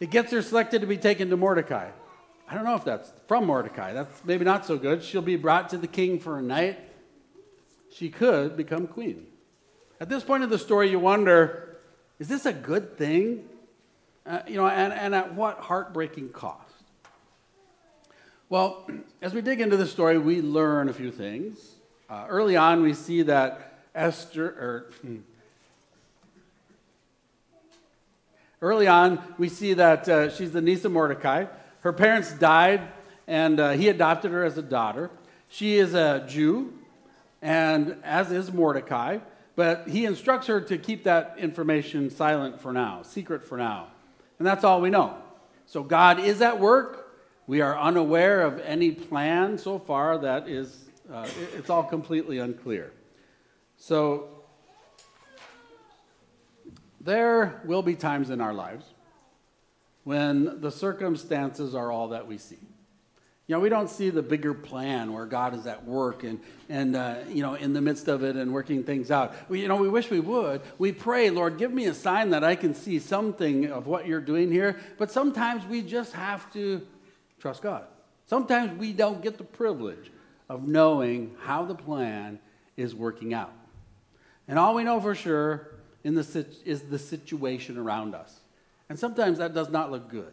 It 0.00 0.10
gets 0.10 0.32
her 0.32 0.42
selected 0.42 0.80
to 0.80 0.86
be 0.86 0.96
taken 0.96 1.30
to 1.30 1.36
Mordecai. 1.36 1.90
I 2.48 2.54
don't 2.54 2.64
know 2.64 2.74
if 2.74 2.84
that's 2.84 3.12
from 3.26 3.46
Mordecai. 3.46 3.92
That's 3.92 4.24
maybe 4.24 4.44
not 4.44 4.66
so 4.66 4.76
good. 4.76 5.02
She'll 5.02 5.22
be 5.22 5.36
brought 5.36 5.70
to 5.70 5.78
the 5.78 5.86
king 5.86 6.18
for 6.18 6.38
a 6.38 6.42
night. 6.42 6.78
She 7.92 8.10
could 8.10 8.56
become 8.56 8.86
queen. 8.86 9.26
At 10.00 10.08
this 10.08 10.24
point 10.24 10.42
of 10.42 10.50
the 10.50 10.58
story, 10.58 10.90
you 10.90 10.98
wonder 10.98 11.78
is 12.18 12.28
this 12.28 12.46
a 12.46 12.52
good 12.52 12.96
thing? 12.96 13.48
Uh, 14.24 14.40
you 14.46 14.56
know, 14.56 14.68
and, 14.68 14.92
and 14.92 15.14
at 15.14 15.34
what 15.34 15.58
heartbreaking 15.58 16.30
cost? 16.30 16.74
Well, 18.48 18.88
as 19.22 19.34
we 19.34 19.42
dig 19.42 19.60
into 19.60 19.76
the 19.76 19.86
story, 19.86 20.18
we 20.18 20.40
learn 20.40 20.88
a 20.88 20.92
few 20.92 21.10
things. 21.10 21.58
Uh, 22.08 22.26
early 22.28 22.56
on, 22.56 22.82
we 22.82 22.94
see 22.94 23.22
that 23.22 23.73
Esther, 23.94 24.46
or 24.46 24.86
hmm. 25.02 25.18
early 28.60 28.86
on, 28.86 29.20
we 29.38 29.48
see 29.48 29.74
that 29.74 30.08
uh, 30.08 30.30
she's 30.30 30.52
the 30.52 30.60
niece 30.60 30.84
of 30.84 30.92
Mordecai. 30.92 31.46
Her 31.80 31.92
parents 31.92 32.32
died, 32.32 32.80
and 33.26 33.60
uh, 33.60 33.70
he 33.72 33.88
adopted 33.88 34.32
her 34.32 34.44
as 34.44 34.58
a 34.58 34.62
daughter. 34.62 35.10
She 35.48 35.76
is 35.76 35.94
a 35.94 36.24
Jew, 36.28 36.72
and 37.40 37.96
as 38.02 38.32
is 38.32 38.52
Mordecai, 38.52 39.18
but 39.54 39.88
he 39.88 40.04
instructs 40.04 40.48
her 40.48 40.60
to 40.62 40.78
keep 40.78 41.04
that 41.04 41.36
information 41.38 42.10
silent 42.10 42.60
for 42.60 42.72
now, 42.72 43.02
secret 43.02 43.44
for 43.44 43.56
now. 43.56 43.88
And 44.38 44.46
that's 44.46 44.64
all 44.64 44.80
we 44.80 44.90
know. 44.90 45.16
So 45.66 45.82
God 45.82 46.18
is 46.18 46.42
at 46.42 46.58
work, 46.58 47.02
We 47.46 47.60
are 47.60 47.78
unaware 47.78 48.40
of 48.40 48.58
any 48.60 48.90
plan 48.90 49.58
so 49.58 49.78
far 49.78 50.16
that 50.16 50.48
is, 50.48 50.86
uh, 51.12 51.28
it's 51.54 51.68
all 51.68 51.84
completely 51.84 52.38
unclear. 52.38 52.90
So, 53.86 54.28
there 57.02 57.60
will 57.66 57.82
be 57.82 57.96
times 57.96 58.30
in 58.30 58.40
our 58.40 58.54
lives 58.54 58.86
when 60.04 60.62
the 60.62 60.70
circumstances 60.70 61.74
are 61.74 61.92
all 61.92 62.08
that 62.08 62.26
we 62.26 62.38
see. 62.38 62.56
You 63.46 63.54
know, 63.54 63.60
we 63.60 63.68
don't 63.68 63.90
see 63.90 64.08
the 64.08 64.22
bigger 64.22 64.54
plan 64.54 65.12
where 65.12 65.26
God 65.26 65.54
is 65.54 65.66
at 65.66 65.84
work 65.84 66.24
and, 66.24 66.40
and 66.70 66.96
uh, 66.96 67.16
you 67.28 67.42
know, 67.42 67.56
in 67.56 67.74
the 67.74 67.82
midst 67.82 68.08
of 68.08 68.24
it 68.24 68.36
and 68.36 68.54
working 68.54 68.84
things 68.84 69.10
out. 69.10 69.34
We, 69.50 69.60
you 69.60 69.68
know, 69.68 69.76
we 69.76 69.90
wish 69.90 70.08
we 70.08 70.20
would. 70.20 70.62
We 70.78 70.92
pray, 70.92 71.28
Lord, 71.28 71.58
give 71.58 71.70
me 71.70 71.84
a 71.84 71.92
sign 71.92 72.30
that 72.30 72.42
I 72.42 72.54
can 72.54 72.74
see 72.74 72.98
something 72.98 73.66
of 73.66 73.86
what 73.86 74.06
you're 74.06 74.22
doing 74.22 74.50
here. 74.50 74.80
But 74.96 75.10
sometimes 75.10 75.66
we 75.66 75.82
just 75.82 76.14
have 76.14 76.50
to 76.54 76.80
trust 77.38 77.60
God. 77.60 77.84
Sometimes 78.24 78.78
we 78.78 78.94
don't 78.94 79.20
get 79.20 79.36
the 79.36 79.44
privilege 79.44 80.10
of 80.48 80.66
knowing 80.66 81.36
how 81.42 81.66
the 81.66 81.74
plan 81.74 82.38
is 82.78 82.94
working 82.94 83.34
out. 83.34 83.52
And 84.48 84.58
all 84.58 84.74
we 84.74 84.84
know 84.84 85.00
for 85.00 85.14
sure 85.14 85.68
in 86.02 86.14
the, 86.14 86.46
is 86.64 86.82
the 86.82 86.98
situation 86.98 87.78
around 87.78 88.14
us. 88.14 88.40
And 88.88 88.98
sometimes 88.98 89.38
that 89.38 89.54
does 89.54 89.70
not 89.70 89.90
look 89.90 90.10
good. 90.10 90.32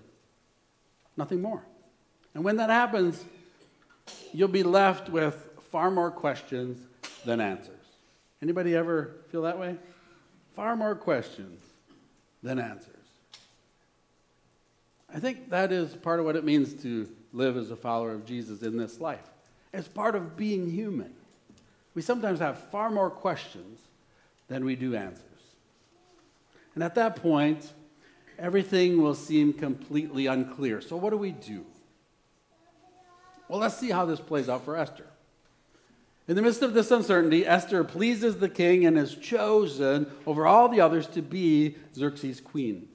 Nothing 1.15 1.41
more. 1.41 1.63
And 2.33 2.43
when 2.43 2.57
that 2.57 2.69
happens, 2.69 3.23
you'll 4.33 4.47
be 4.49 4.63
left 4.63 5.09
with 5.09 5.49
far 5.71 5.89
more 5.89 6.11
questions 6.11 6.79
than 7.25 7.39
answers. 7.39 7.75
Anybody 8.41 8.75
ever 8.75 9.15
feel 9.29 9.43
that 9.43 9.57
way? 9.57 9.77
Far 10.55 10.75
more 10.75 10.95
questions 10.95 11.61
than 12.43 12.59
answers. 12.59 12.95
I 15.13 15.19
think 15.19 15.49
that 15.49 15.71
is 15.71 15.93
part 15.95 16.19
of 16.19 16.25
what 16.25 16.35
it 16.35 16.43
means 16.43 16.81
to 16.83 17.09
live 17.33 17.57
as 17.57 17.71
a 17.71 17.75
follower 17.75 18.13
of 18.13 18.25
Jesus 18.25 18.61
in 18.61 18.77
this 18.77 18.99
life. 18.99 19.29
It's 19.73 19.87
part 19.87 20.15
of 20.15 20.35
being 20.35 20.69
human. 20.69 21.13
We 21.93 22.01
sometimes 22.01 22.39
have 22.39 22.57
far 22.69 22.89
more 22.89 23.09
questions 23.09 23.79
than 24.51 24.65
we 24.65 24.75
do 24.75 24.95
answers. 24.95 25.23
And 26.75 26.83
at 26.83 26.95
that 26.95 27.15
point, 27.15 27.71
everything 28.37 29.01
will 29.01 29.15
seem 29.15 29.53
completely 29.53 30.27
unclear. 30.27 30.81
So, 30.81 30.97
what 30.97 31.11
do 31.11 31.17
we 31.17 31.31
do? 31.31 31.65
Well, 33.47 33.61
let's 33.61 33.77
see 33.77 33.91
how 33.91 34.05
this 34.05 34.19
plays 34.19 34.49
out 34.49 34.65
for 34.65 34.75
Esther. 34.75 35.05
In 36.27 36.35
the 36.35 36.41
midst 36.41 36.61
of 36.61 36.73
this 36.73 36.91
uncertainty, 36.91 37.45
Esther 37.45 37.85
pleases 37.85 38.37
the 38.37 38.49
king 38.49 38.85
and 38.85 38.97
is 38.97 39.15
chosen 39.15 40.11
over 40.25 40.45
all 40.45 40.67
the 40.67 40.81
others 40.81 41.07
to 41.07 41.21
be 41.21 41.77
Xerxes' 41.95 42.41
queen. 42.41 42.89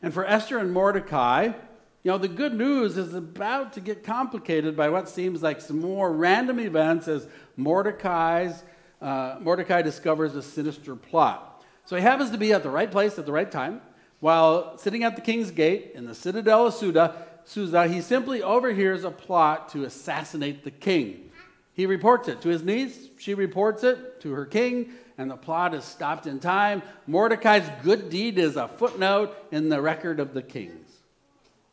And 0.00 0.14
for 0.14 0.24
Esther 0.24 0.58
and 0.58 0.72
Mordecai, 0.72 1.44
you 1.44 2.10
know, 2.10 2.18
the 2.18 2.26
good 2.26 2.54
news 2.54 2.96
is 2.96 3.12
about 3.12 3.74
to 3.74 3.80
get 3.80 4.02
complicated 4.02 4.76
by 4.76 4.88
what 4.88 5.10
seems 5.10 5.42
like 5.42 5.60
some 5.60 5.80
more 5.80 6.10
random 6.10 6.58
events 6.58 7.06
as 7.06 7.28
Mordecai's, 7.56 8.62
uh, 9.02 9.36
Mordecai 9.40 9.82
discovers 9.82 10.36
a 10.36 10.42
sinister 10.42 10.94
plot. 10.94 11.64
So 11.84 11.96
he 11.96 12.02
happens 12.02 12.30
to 12.30 12.38
be 12.38 12.52
at 12.52 12.62
the 12.62 12.70
right 12.70 12.90
place 12.90 13.18
at 13.18 13.26
the 13.26 13.32
right 13.32 13.50
time. 13.50 13.80
While 14.20 14.78
sitting 14.78 15.02
at 15.02 15.16
the 15.16 15.22
king's 15.22 15.50
gate 15.50 15.92
in 15.94 16.06
the 16.06 16.14
citadel 16.14 16.68
of 16.68 16.74
Susa, 16.74 17.26
Susa, 17.44 17.88
he 17.88 18.00
simply 18.00 18.40
overhears 18.40 19.02
a 19.02 19.10
plot 19.10 19.70
to 19.70 19.84
assassinate 19.84 20.62
the 20.62 20.70
king. 20.70 21.30
He 21.74 21.86
reports 21.86 22.28
it 22.28 22.40
to 22.42 22.48
his 22.48 22.62
niece, 22.62 23.08
she 23.18 23.34
reports 23.34 23.82
it 23.82 24.20
to 24.20 24.32
her 24.32 24.46
king, 24.46 24.92
and 25.18 25.28
the 25.28 25.36
plot 25.36 25.74
is 25.74 25.84
stopped 25.84 26.26
in 26.26 26.38
time. 26.38 26.82
Mordecai's 27.08 27.68
good 27.82 28.10
deed 28.10 28.38
is 28.38 28.56
a 28.56 28.68
footnote 28.68 29.34
in 29.50 29.68
the 29.68 29.80
record 29.80 30.20
of 30.20 30.34
the 30.34 30.42
kings. 30.42 30.90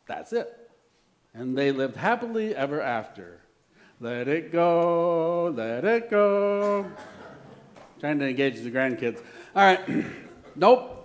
That's 0.06 0.32
it. 0.32 0.52
And 1.32 1.56
they 1.56 1.70
lived 1.70 1.96
happily 1.96 2.56
ever 2.56 2.80
after. 2.80 3.40
Let 4.00 4.26
it 4.26 4.50
go, 4.50 5.52
let 5.54 5.84
it 5.84 6.10
go. 6.10 6.90
Trying 8.00 8.18
to 8.20 8.28
engage 8.28 8.60
the 8.62 8.70
grandkids. 8.70 9.18
All 9.54 9.62
right. 9.62 10.06
nope. 10.56 10.96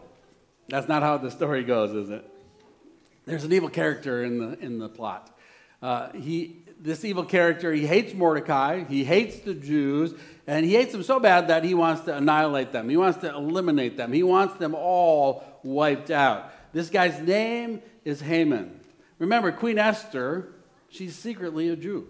That's 0.69 0.87
not 0.87 1.03
how 1.03 1.17
the 1.17 1.29
story 1.29 1.63
goes, 1.63 1.91
is 1.91 2.09
it? 2.09 2.25
There's 3.25 3.43
an 3.43 3.51
evil 3.51 3.69
character 3.69 4.23
in 4.23 4.39
the, 4.39 4.59
in 4.59 4.79
the 4.79 4.87
plot. 4.87 5.37
Uh, 5.81 6.11
he, 6.13 6.63
this 6.79 7.03
evil 7.03 7.25
character, 7.25 7.73
he 7.73 7.85
hates 7.85 8.13
Mordecai, 8.13 8.85
he 8.85 9.03
hates 9.03 9.39
the 9.39 9.53
Jews, 9.53 10.13
and 10.47 10.65
he 10.65 10.73
hates 10.73 10.93
them 10.93 11.03
so 11.03 11.19
bad 11.19 11.49
that 11.49 11.65
he 11.65 11.73
wants 11.73 12.03
to 12.03 12.15
annihilate 12.15 12.71
them. 12.71 12.87
He 12.87 12.97
wants 12.97 13.19
to 13.19 13.35
eliminate 13.35 13.97
them. 13.97 14.13
He 14.13 14.23
wants 14.23 14.55
them 14.55 14.73
all 14.73 15.43
wiped 15.63 16.11
out. 16.11 16.51
This 16.71 16.89
guy's 16.89 17.19
name 17.19 17.81
is 18.05 18.21
Haman. 18.21 18.79
Remember, 19.19 19.51
Queen 19.51 19.77
Esther, 19.77 20.53
she's 20.89 21.15
secretly 21.15 21.67
a 21.67 21.75
Jew. 21.75 22.07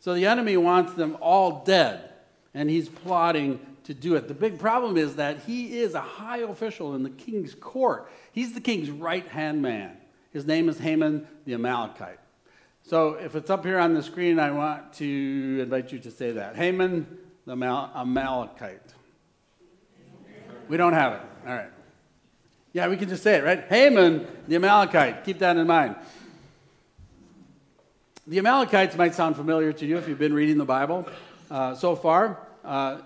So 0.00 0.14
the 0.14 0.26
enemy 0.26 0.58
wants 0.58 0.92
them 0.92 1.16
all 1.20 1.64
dead, 1.64 2.12
and 2.52 2.68
he's 2.68 2.88
plotting 2.88 3.60
to 3.86 3.94
do 3.94 4.16
it. 4.16 4.26
The 4.26 4.34
big 4.34 4.58
problem 4.58 4.96
is 4.96 5.14
that 5.14 5.44
he 5.44 5.78
is 5.78 5.94
a 5.94 6.00
high 6.00 6.38
official 6.38 6.96
in 6.96 7.04
the 7.04 7.10
king's 7.10 7.54
court. 7.54 8.10
He's 8.32 8.52
the 8.52 8.60
king's 8.60 8.90
right 8.90 9.26
hand 9.28 9.62
man. 9.62 9.96
His 10.32 10.44
name 10.44 10.68
is 10.68 10.78
Haman 10.78 11.26
the 11.44 11.54
Amalekite. 11.54 12.18
So 12.82 13.14
if 13.14 13.36
it's 13.36 13.48
up 13.48 13.64
here 13.64 13.78
on 13.78 13.94
the 13.94 14.02
screen, 14.02 14.40
I 14.40 14.50
want 14.50 14.92
to 14.94 15.60
invite 15.62 15.92
you 15.92 16.00
to 16.00 16.10
say 16.10 16.32
that. 16.32 16.56
Haman 16.56 17.06
the 17.46 17.52
Amalekite. 17.52 18.92
We 20.68 20.76
don't 20.76 20.92
have 20.92 21.12
it. 21.12 21.20
All 21.46 21.54
right. 21.54 21.70
Yeah, 22.72 22.88
we 22.88 22.96
can 22.96 23.08
just 23.08 23.22
say 23.22 23.36
it, 23.36 23.44
right? 23.44 23.64
Haman 23.68 24.26
the 24.48 24.56
Amalekite. 24.56 25.24
Keep 25.24 25.38
that 25.38 25.56
in 25.56 25.66
mind. 25.66 25.94
The 28.26 28.38
Amalekites 28.38 28.96
might 28.96 29.14
sound 29.14 29.36
familiar 29.36 29.72
to 29.72 29.86
you 29.86 29.96
if 29.96 30.08
you've 30.08 30.18
been 30.18 30.34
reading 30.34 30.58
the 30.58 30.64
Bible 30.64 31.08
uh, 31.48 31.76
so 31.76 31.94
far. 31.94 32.40
Uh, 32.64 32.98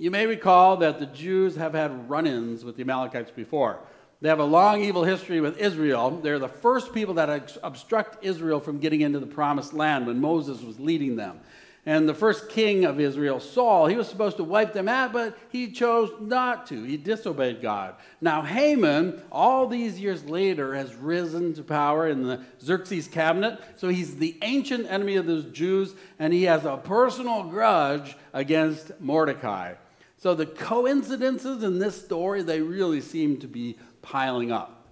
you 0.00 0.10
may 0.10 0.24
recall 0.24 0.78
that 0.78 0.98
the 0.98 1.04
Jews 1.04 1.56
have 1.56 1.74
had 1.74 2.08
run 2.08 2.26
ins 2.26 2.64
with 2.64 2.76
the 2.76 2.82
Amalekites 2.82 3.30
before. 3.30 3.80
They 4.22 4.30
have 4.30 4.38
a 4.38 4.44
long 4.44 4.82
evil 4.82 5.04
history 5.04 5.42
with 5.42 5.58
Israel. 5.58 6.10
They're 6.22 6.38
the 6.38 6.48
first 6.48 6.94
people 6.94 7.12
that 7.14 7.58
obstruct 7.62 8.24
Israel 8.24 8.60
from 8.60 8.78
getting 8.78 9.02
into 9.02 9.18
the 9.18 9.26
promised 9.26 9.74
land 9.74 10.06
when 10.06 10.18
Moses 10.18 10.62
was 10.62 10.80
leading 10.80 11.16
them. 11.16 11.40
And 11.84 12.08
the 12.08 12.14
first 12.14 12.48
king 12.48 12.86
of 12.86 12.98
Israel, 12.98 13.40
Saul, 13.40 13.88
he 13.88 13.96
was 13.96 14.08
supposed 14.08 14.38
to 14.38 14.44
wipe 14.44 14.72
them 14.72 14.88
out, 14.88 15.12
but 15.12 15.36
he 15.50 15.70
chose 15.70 16.10
not 16.18 16.66
to. 16.68 16.82
He 16.82 16.96
disobeyed 16.96 17.60
God. 17.60 17.94
Now, 18.22 18.40
Haman, 18.40 19.20
all 19.30 19.66
these 19.66 20.00
years 20.00 20.24
later, 20.24 20.74
has 20.74 20.94
risen 20.94 21.52
to 21.54 21.62
power 21.62 22.08
in 22.08 22.22
the 22.22 22.42
Xerxes 22.62 23.06
cabinet. 23.06 23.60
So 23.76 23.88
he's 23.88 24.16
the 24.16 24.38
ancient 24.40 24.90
enemy 24.90 25.16
of 25.16 25.26
the 25.26 25.42
Jews, 25.42 25.94
and 26.18 26.32
he 26.32 26.44
has 26.44 26.64
a 26.64 26.78
personal 26.78 27.42
grudge 27.44 28.16
against 28.32 28.98
Mordecai. 28.98 29.74
So 30.20 30.34
the 30.34 30.44
coincidences 30.44 31.62
in 31.62 31.78
this 31.78 31.98
story, 32.04 32.42
they 32.42 32.60
really 32.60 33.00
seem 33.00 33.38
to 33.38 33.48
be 33.48 33.78
piling 34.02 34.52
up. 34.52 34.86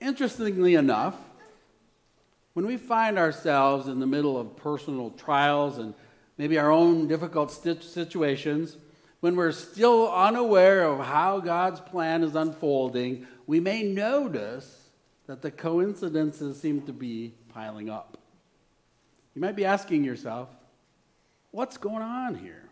Interestingly 0.00 0.74
enough, 0.74 1.14
when 2.54 2.66
we 2.66 2.78
find 2.78 3.16
ourselves 3.16 3.86
in 3.86 4.00
the 4.00 4.06
middle 4.06 4.36
of 4.36 4.56
personal 4.56 5.10
trials 5.10 5.78
and 5.78 5.94
maybe 6.36 6.58
our 6.58 6.72
own 6.72 7.06
difficult 7.06 7.52
situations, 7.52 8.76
when 9.20 9.36
we're 9.36 9.52
still 9.52 10.12
unaware 10.12 10.82
of 10.82 11.06
how 11.06 11.38
God's 11.38 11.78
plan 11.78 12.24
is 12.24 12.34
unfolding, 12.34 13.24
we 13.46 13.60
may 13.60 13.84
notice 13.84 14.90
that 15.28 15.42
the 15.42 15.50
coincidences 15.52 16.60
seem 16.60 16.82
to 16.82 16.92
be 16.92 17.34
piling 17.54 17.88
up. 17.88 18.18
You 19.36 19.40
might 19.40 19.54
be 19.54 19.64
asking 19.64 20.02
yourself, 20.02 20.48
what's 21.52 21.76
going 21.76 22.02
on 22.02 22.34
here? 22.34 22.65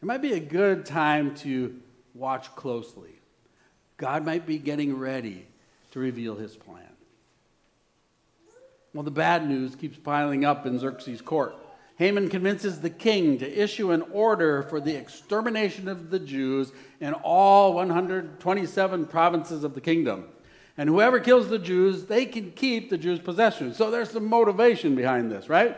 It 0.00 0.06
might 0.06 0.22
be 0.22 0.34
a 0.34 0.40
good 0.40 0.86
time 0.86 1.34
to 1.36 1.80
watch 2.14 2.54
closely. 2.54 3.20
God 3.96 4.24
might 4.24 4.46
be 4.46 4.58
getting 4.58 4.96
ready 4.96 5.46
to 5.90 5.98
reveal 5.98 6.36
his 6.36 6.56
plan. 6.56 6.84
Well, 8.94 9.02
the 9.02 9.10
bad 9.10 9.48
news 9.48 9.74
keeps 9.74 9.98
piling 9.98 10.44
up 10.44 10.66
in 10.66 10.78
Xerxes' 10.78 11.20
court. 11.20 11.56
Haman 11.96 12.28
convinces 12.28 12.80
the 12.80 12.90
king 12.90 13.38
to 13.38 13.62
issue 13.62 13.90
an 13.90 14.02
order 14.12 14.62
for 14.62 14.80
the 14.80 14.94
extermination 14.94 15.88
of 15.88 16.10
the 16.10 16.20
Jews 16.20 16.70
in 17.00 17.12
all 17.12 17.74
127 17.74 19.06
provinces 19.06 19.64
of 19.64 19.74
the 19.74 19.80
kingdom. 19.80 20.26
And 20.76 20.88
whoever 20.88 21.18
kills 21.18 21.48
the 21.48 21.58
Jews, 21.58 22.04
they 22.04 22.24
can 22.24 22.52
keep 22.52 22.88
the 22.88 22.98
Jews' 22.98 23.18
possessions. 23.18 23.76
So 23.76 23.90
there's 23.90 24.10
some 24.10 24.26
motivation 24.26 24.94
behind 24.94 25.32
this, 25.32 25.48
right? 25.48 25.76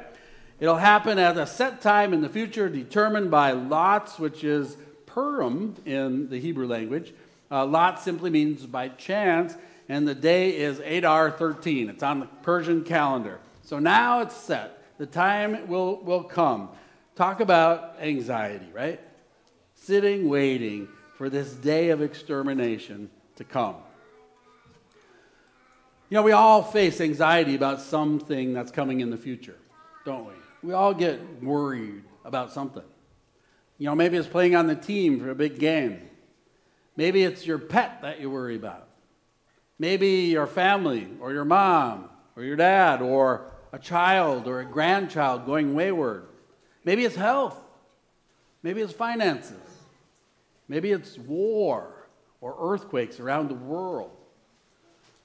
It'll 0.60 0.76
happen 0.76 1.18
at 1.18 1.38
a 1.38 1.46
set 1.46 1.80
time 1.80 2.12
in 2.12 2.20
the 2.20 2.28
future 2.28 2.68
determined 2.68 3.30
by 3.30 3.52
lots, 3.52 4.18
which 4.18 4.44
is 4.44 4.76
Purim 5.06 5.74
in 5.86 6.28
the 6.28 6.38
Hebrew 6.38 6.66
language. 6.66 7.14
Uh, 7.50 7.64
lot 7.64 8.00
simply 8.00 8.28
means 8.28 8.66
by 8.66 8.88
chance, 8.88 9.56
and 9.88 10.06
the 10.06 10.14
day 10.14 10.54
is 10.56 10.78
Adar 10.80 11.30
13. 11.30 11.88
It's 11.88 12.02
on 12.02 12.20
the 12.20 12.26
Persian 12.42 12.84
calendar. 12.84 13.40
So 13.62 13.78
now 13.78 14.20
it's 14.20 14.36
set. 14.36 14.82
The 14.98 15.06
time 15.06 15.66
will, 15.66 15.96
will 15.96 16.24
come. 16.24 16.68
Talk 17.16 17.40
about 17.40 17.96
anxiety, 17.98 18.68
right? 18.74 19.00
Sitting, 19.74 20.28
waiting 20.28 20.88
for 21.16 21.30
this 21.30 21.52
day 21.54 21.88
of 21.88 22.02
extermination 22.02 23.08
to 23.36 23.44
come. 23.44 23.76
You 26.10 26.16
know, 26.16 26.22
we 26.22 26.32
all 26.32 26.62
face 26.62 27.00
anxiety 27.00 27.54
about 27.54 27.80
something 27.80 28.52
that's 28.52 28.70
coming 28.70 29.00
in 29.00 29.08
the 29.08 29.16
future, 29.16 29.56
don't 30.04 30.26
we? 30.26 30.34
We 30.62 30.72
all 30.72 30.94
get 30.94 31.42
worried 31.42 32.02
about 32.24 32.52
something. 32.52 32.82
You 33.78 33.86
know, 33.86 33.94
maybe 33.94 34.16
it's 34.16 34.28
playing 34.28 34.54
on 34.54 34.66
the 34.66 34.76
team 34.76 35.20
for 35.20 35.30
a 35.30 35.34
big 35.34 35.58
game. 35.58 36.00
Maybe 36.96 37.22
it's 37.22 37.46
your 37.46 37.58
pet 37.58 38.02
that 38.02 38.20
you 38.20 38.30
worry 38.30 38.56
about. 38.56 38.88
Maybe 39.78 40.08
your 40.08 40.46
family 40.46 41.08
or 41.20 41.32
your 41.32 41.46
mom 41.46 42.10
or 42.36 42.44
your 42.44 42.56
dad 42.56 43.00
or 43.00 43.50
a 43.72 43.78
child 43.78 44.46
or 44.46 44.60
a 44.60 44.64
grandchild 44.66 45.46
going 45.46 45.74
wayward. 45.74 46.26
Maybe 46.84 47.04
it's 47.04 47.16
health. 47.16 47.58
Maybe 48.62 48.82
it's 48.82 48.92
finances. 48.92 49.56
Maybe 50.68 50.92
it's 50.92 51.16
war 51.18 52.08
or 52.42 52.56
earthquakes 52.60 53.18
around 53.18 53.48
the 53.48 53.54
world. 53.54 54.12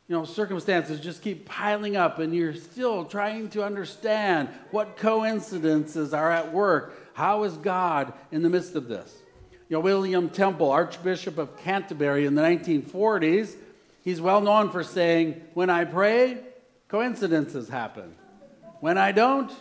You 0.07 0.15
know, 0.15 0.25
circumstances 0.25 0.99
just 0.99 1.23
keep 1.23 1.45
piling 1.45 1.95
up, 1.95 2.19
and 2.19 2.33
you're 2.33 2.53
still 2.53 3.05
trying 3.05 3.49
to 3.49 3.63
understand 3.63 4.49
what 4.69 4.97
coincidences 4.97 6.13
are 6.13 6.31
at 6.31 6.53
work. 6.53 7.11
How 7.13 7.43
is 7.43 7.53
God 7.57 8.13
in 8.31 8.43
the 8.43 8.49
midst 8.49 8.75
of 8.75 8.87
this? 8.87 9.15
You 9.67 9.77
know, 9.77 9.79
William 9.79 10.29
Temple, 10.29 10.69
Archbishop 10.69 11.39
of 11.39 11.57
Canterbury 11.57 12.27
in 12.27 12.35
the 12.35 12.43
1940s, 12.43 13.55
he's 14.03 14.21
well 14.21 14.41
known 14.41 14.69
for 14.69 14.83
saying, 14.83 15.41
When 15.55 15.71
I 15.71 15.85
pray, 15.85 16.37
coincidences 16.87 17.67
happen. 17.67 18.15
When 18.81 18.99
I 18.99 19.11
don't, 19.11 19.51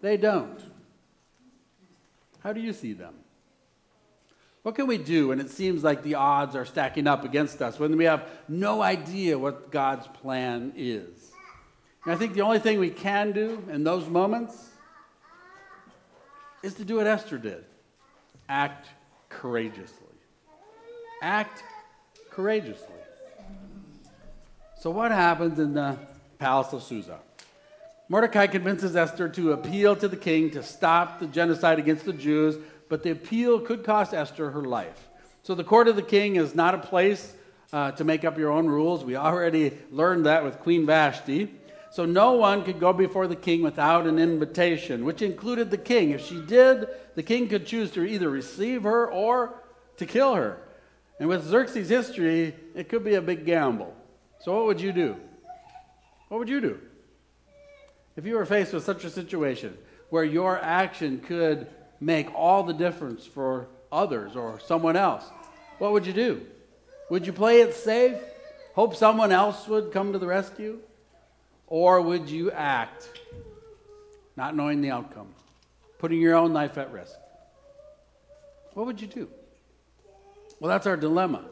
they 0.00 0.16
don't. 0.16 0.60
How 2.40 2.52
do 2.52 2.60
you 2.60 2.72
see 2.72 2.94
them? 2.94 3.14
What 4.64 4.76
can 4.76 4.86
we 4.86 4.96
do 4.96 5.28
when 5.28 5.40
it 5.40 5.50
seems 5.50 5.84
like 5.84 6.02
the 6.02 6.14
odds 6.14 6.56
are 6.56 6.64
stacking 6.64 7.06
up 7.06 7.22
against 7.22 7.60
us, 7.60 7.78
when 7.78 7.98
we 7.98 8.04
have 8.06 8.26
no 8.48 8.80
idea 8.80 9.38
what 9.38 9.70
God's 9.70 10.06
plan 10.06 10.72
is? 10.74 11.32
And 12.04 12.14
I 12.14 12.16
think 12.16 12.32
the 12.32 12.40
only 12.40 12.58
thing 12.58 12.78
we 12.78 12.88
can 12.88 13.32
do 13.32 13.62
in 13.70 13.84
those 13.84 14.08
moments 14.08 14.70
is 16.62 16.72
to 16.76 16.84
do 16.84 16.96
what 16.96 17.06
Esther 17.06 17.36
did 17.36 17.62
act 18.48 18.88
courageously. 19.28 20.06
Act 21.20 21.62
courageously. 22.30 22.86
So, 24.80 24.88
what 24.88 25.12
happens 25.12 25.58
in 25.58 25.74
the 25.74 25.98
palace 26.38 26.72
of 26.72 26.82
Susa? 26.82 27.18
Mordecai 28.08 28.46
convinces 28.46 28.96
Esther 28.96 29.28
to 29.28 29.52
appeal 29.52 29.94
to 29.96 30.08
the 30.08 30.16
king 30.16 30.50
to 30.52 30.62
stop 30.62 31.20
the 31.20 31.26
genocide 31.26 31.78
against 31.78 32.06
the 32.06 32.12
Jews 32.14 32.56
but 32.88 33.02
the 33.02 33.10
appeal 33.10 33.60
could 33.60 33.84
cost 33.84 34.14
Esther 34.14 34.50
her 34.50 34.62
life. 34.62 35.08
So 35.42 35.54
the 35.54 35.64
court 35.64 35.88
of 35.88 35.96
the 35.96 36.02
king 36.02 36.36
is 36.36 36.54
not 36.54 36.74
a 36.74 36.78
place 36.78 37.34
uh, 37.72 37.92
to 37.92 38.04
make 38.04 38.24
up 38.24 38.38
your 38.38 38.50
own 38.50 38.66
rules. 38.66 39.04
We 39.04 39.16
already 39.16 39.72
learned 39.90 40.26
that 40.26 40.44
with 40.44 40.60
Queen 40.60 40.86
Vashti. 40.86 41.52
So 41.90 42.04
no 42.04 42.32
one 42.32 42.64
could 42.64 42.80
go 42.80 42.92
before 42.92 43.26
the 43.26 43.36
king 43.36 43.62
without 43.62 44.06
an 44.06 44.18
invitation, 44.18 45.04
which 45.04 45.22
included 45.22 45.70
the 45.70 45.78
king. 45.78 46.10
If 46.10 46.26
she 46.26 46.40
did, 46.40 46.88
the 47.14 47.22
king 47.22 47.48
could 47.48 47.66
choose 47.66 47.90
to 47.92 48.04
either 48.04 48.28
receive 48.28 48.82
her 48.82 49.10
or 49.10 49.62
to 49.98 50.06
kill 50.06 50.34
her. 50.34 50.58
And 51.20 51.28
with 51.28 51.44
Xerxes' 51.44 51.88
history, 51.88 52.54
it 52.74 52.88
could 52.88 53.04
be 53.04 53.14
a 53.14 53.22
big 53.22 53.44
gamble. 53.44 53.94
So 54.40 54.54
what 54.54 54.66
would 54.66 54.80
you 54.80 54.92
do? 54.92 55.16
What 56.28 56.38
would 56.38 56.48
you 56.48 56.60
do? 56.60 56.80
If 58.16 58.26
you 58.26 58.34
were 58.34 58.46
faced 58.46 58.72
with 58.72 58.84
such 58.84 59.04
a 59.04 59.10
situation 59.10 59.76
where 60.10 60.24
your 60.24 60.58
action 60.58 61.20
could 61.20 61.68
make 62.04 62.32
all 62.34 62.62
the 62.62 62.74
difference 62.74 63.24
for 63.26 63.68
others 63.90 64.36
or 64.36 64.60
someone 64.60 64.96
else, 64.96 65.24
what 65.78 65.92
would 65.92 66.06
you 66.06 66.12
do? 66.12 66.42
Would 67.10 67.26
you 67.26 67.32
play 67.32 67.60
it 67.60 67.74
safe? 67.74 68.16
Hope 68.74 68.94
someone 68.94 69.32
else 69.32 69.66
would 69.68 69.92
come 69.92 70.12
to 70.12 70.18
the 70.18 70.26
rescue? 70.26 70.78
Or 71.66 72.00
would 72.00 72.28
you 72.28 72.50
act 72.50 73.08
not 74.36 74.54
knowing 74.54 74.80
the 74.80 74.90
outcome, 74.90 75.28
putting 75.98 76.20
your 76.20 76.34
own 76.34 76.52
life 76.52 76.76
at 76.76 76.92
risk? 76.92 77.14
What 78.74 78.86
would 78.86 79.00
you 79.00 79.06
do? 79.06 79.28
Well, 80.60 80.68
that's 80.68 80.86
our 80.86 80.96
dilemma. 80.96 81.44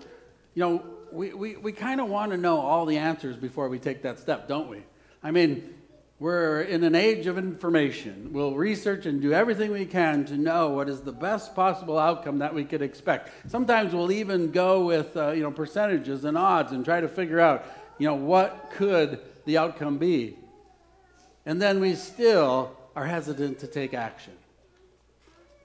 You 0.54 0.60
know, 0.60 0.84
we, 1.12 1.32
we, 1.32 1.56
we 1.56 1.72
kind 1.72 2.00
of 2.00 2.08
want 2.08 2.32
to 2.32 2.38
know 2.38 2.58
all 2.60 2.84
the 2.86 2.98
answers 2.98 3.36
before 3.36 3.68
we 3.68 3.78
take 3.78 4.02
that 4.02 4.18
step, 4.18 4.48
don't 4.48 4.68
we? 4.68 4.82
I 5.22 5.30
mean, 5.30 5.74
we're 6.22 6.60
in 6.60 6.84
an 6.84 6.94
age 6.94 7.26
of 7.26 7.36
information. 7.36 8.30
We'll 8.32 8.54
research 8.54 9.06
and 9.06 9.20
do 9.20 9.32
everything 9.32 9.72
we 9.72 9.84
can 9.84 10.24
to 10.26 10.36
know 10.36 10.70
what 10.70 10.88
is 10.88 11.00
the 11.00 11.10
best 11.10 11.56
possible 11.56 11.98
outcome 11.98 12.38
that 12.38 12.54
we 12.54 12.64
could 12.64 12.80
expect. 12.80 13.50
Sometimes 13.50 13.92
we'll 13.92 14.12
even 14.12 14.52
go 14.52 14.84
with 14.84 15.16
uh, 15.16 15.32
you 15.32 15.42
know 15.42 15.50
percentages 15.50 16.24
and 16.24 16.38
odds 16.38 16.70
and 16.70 16.84
try 16.84 17.00
to 17.00 17.08
figure 17.08 17.40
out 17.40 17.64
you 17.98 18.06
know 18.06 18.14
what 18.14 18.70
could 18.70 19.18
the 19.46 19.58
outcome 19.58 19.98
be. 19.98 20.36
And 21.44 21.60
then 21.60 21.80
we 21.80 21.96
still 21.96 22.70
are 22.94 23.04
hesitant 23.04 23.58
to 23.58 23.66
take 23.66 23.92
action. 23.92 24.34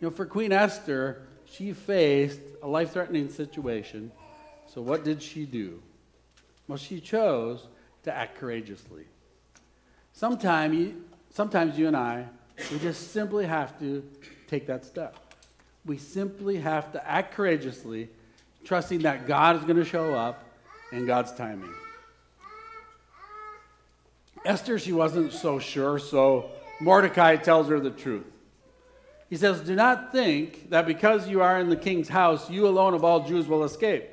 You 0.01 0.07
know, 0.07 0.11
for 0.11 0.25
Queen 0.25 0.51
Esther, 0.51 1.21
she 1.45 1.73
faced 1.73 2.41
a 2.63 2.67
life-threatening 2.67 3.29
situation. 3.29 4.11
So 4.73 4.81
what 4.81 5.03
did 5.03 5.21
she 5.21 5.45
do? 5.45 5.83
Well, 6.67 6.79
she 6.79 6.99
chose 6.99 7.67
to 8.05 8.11
act 8.11 8.39
courageously. 8.39 9.05
Sometimes 10.17 10.75
you, 10.75 11.03
sometimes 11.29 11.77
you 11.77 11.85
and 11.85 11.95
I, 11.95 12.25
we 12.71 12.79
just 12.79 13.11
simply 13.11 13.45
have 13.45 13.77
to 13.77 14.03
take 14.47 14.65
that 14.65 14.83
step. 14.83 15.15
We 15.85 15.99
simply 15.99 16.57
have 16.57 16.91
to 16.93 17.07
act 17.07 17.35
courageously, 17.35 18.09
trusting 18.63 19.03
that 19.03 19.27
God 19.27 19.57
is 19.57 19.61
going 19.61 19.75
to 19.75 19.85
show 19.85 20.15
up 20.15 20.43
in 20.91 21.05
God's 21.05 21.33
timing. 21.33 21.71
Esther, 24.43 24.79
she 24.79 24.91
wasn't 24.91 25.33
so 25.33 25.59
sure, 25.59 25.99
so 25.99 26.49
Mordecai 26.81 27.35
tells 27.35 27.67
her 27.67 27.79
the 27.79 27.91
truth. 27.91 28.25
He 29.29 29.35
says, 29.35 29.61
Do 29.61 29.75
not 29.75 30.11
think 30.11 30.71
that 30.71 30.87
because 30.87 31.29
you 31.29 31.43
are 31.43 31.59
in 31.59 31.69
the 31.69 31.75
king's 31.75 32.09
house, 32.09 32.49
you 32.49 32.67
alone 32.67 32.95
of 32.95 33.03
all 33.03 33.27
Jews 33.27 33.45
will 33.45 33.63
escape. 33.63 34.09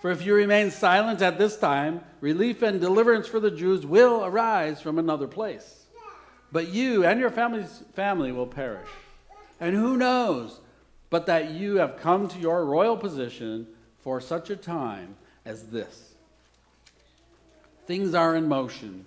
For 0.00 0.10
if 0.10 0.24
you 0.24 0.34
remain 0.34 0.70
silent 0.70 1.20
at 1.20 1.38
this 1.38 1.58
time, 1.58 2.00
relief 2.20 2.62
and 2.62 2.80
deliverance 2.80 3.26
for 3.26 3.38
the 3.38 3.50
Jews 3.50 3.84
will 3.84 4.24
arise 4.24 4.80
from 4.80 4.98
another 4.98 5.26
place. 5.26 5.84
But 6.52 6.68
you 6.68 7.04
and 7.04 7.20
your 7.20 7.30
family's 7.30 7.82
family 7.94 8.32
will 8.32 8.46
perish. 8.46 8.88
And 9.60 9.76
who 9.76 9.96
knows 9.96 10.60
but 11.10 11.26
that 11.26 11.50
you 11.50 11.76
have 11.76 11.98
come 11.98 12.28
to 12.28 12.38
your 12.38 12.64
royal 12.64 12.96
position 12.96 13.66
for 13.98 14.20
such 14.20 14.48
a 14.48 14.56
time 14.56 15.16
as 15.44 15.64
this? 15.64 16.14
Things 17.86 18.14
are 18.14 18.36
in 18.36 18.48
motion, 18.48 19.04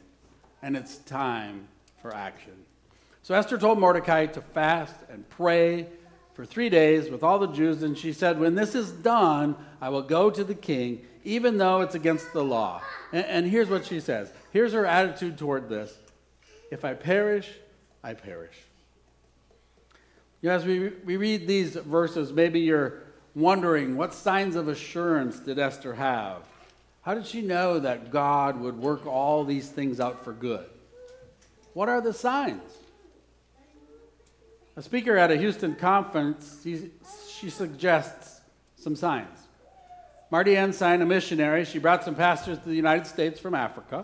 and 0.61 0.75
it's 0.75 0.97
time 0.97 1.67
for 2.01 2.13
action. 2.13 2.53
So 3.23 3.33
Esther 3.33 3.57
told 3.57 3.79
Mordecai 3.79 4.25
to 4.27 4.41
fast 4.41 4.95
and 5.09 5.27
pray 5.29 5.87
for 6.33 6.45
three 6.45 6.69
days 6.69 7.09
with 7.09 7.23
all 7.23 7.39
the 7.39 7.47
Jews, 7.47 7.83
and 7.83 7.97
she 7.97 8.11
said, 8.11 8.39
When 8.39 8.55
this 8.55 8.75
is 8.75 8.91
done, 8.91 9.55
I 9.81 9.89
will 9.89 10.01
go 10.01 10.29
to 10.29 10.43
the 10.43 10.55
king, 10.55 11.05
even 11.23 11.57
though 11.57 11.81
it's 11.81 11.95
against 11.95 12.33
the 12.33 12.43
law. 12.43 12.81
And, 13.11 13.25
and 13.25 13.47
here's 13.47 13.69
what 13.69 13.85
she 13.85 13.99
says 13.99 14.31
here's 14.51 14.73
her 14.73 14.85
attitude 14.85 15.37
toward 15.37 15.69
this 15.69 15.97
If 16.71 16.83
I 16.83 16.93
perish, 16.93 17.49
I 18.03 18.13
perish. 18.13 18.55
You 20.41 20.49
know, 20.49 20.55
as 20.55 20.65
we, 20.65 20.89
we 21.05 21.15
read 21.17 21.47
these 21.47 21.75
verses, 21.75 22.33
maybe 22.33 22.59
you're 22.59 23.03
wondering 23.35 23.95
what 23.95 24.13
signs 24.13 24.55
of 24.55 24.67
assurance 24.67 25.39
did 25.39 25.57
Esther 25.57 25.93
have? 25.93 26.43
How 27.03 27.13
did 27.13 27.25
she 27.25 27.41
know 27.41 27.79
that 27.79 28.11
God 28.11 28.59
would 28.59 28.77
work 28.77 29.05
all 29.05 29.43
these 29.43 29.69
things 29.69 29.99
out 29.99 30.23
for 30.23 30.33
good? 30.33 30.65
What 31.73 31.89
are 31.89 32.01
the 32.01 32.13
signs? 32.13 32.61
A 34.75 34.81
speaker 34.81 35.15
at 35.17 35.29
a 35.29 35.37
Houston 35.37 35.75
conference, 35.75 36.61
he, 36.63 36.89
she 37.29 37.51
suggests 37.51 38.41
some 38.75 38.95
signs. 38.95 39.39
Marty 40.31 40.57
Ann, 40.57 40.69
Ensign, 40.69 40.99
a 41.03 41.05
missionary, 41.05 41.63
she 41.63 41.77
brought 41.77 42.03
some 42.03 42.15
pastors 42.15 42.57
to 42.57 42.69
the 42.69 42.75
United 42.75 43.05
States 43.05 43.39
from 43.39 43.53
Africa. 43.53 44.03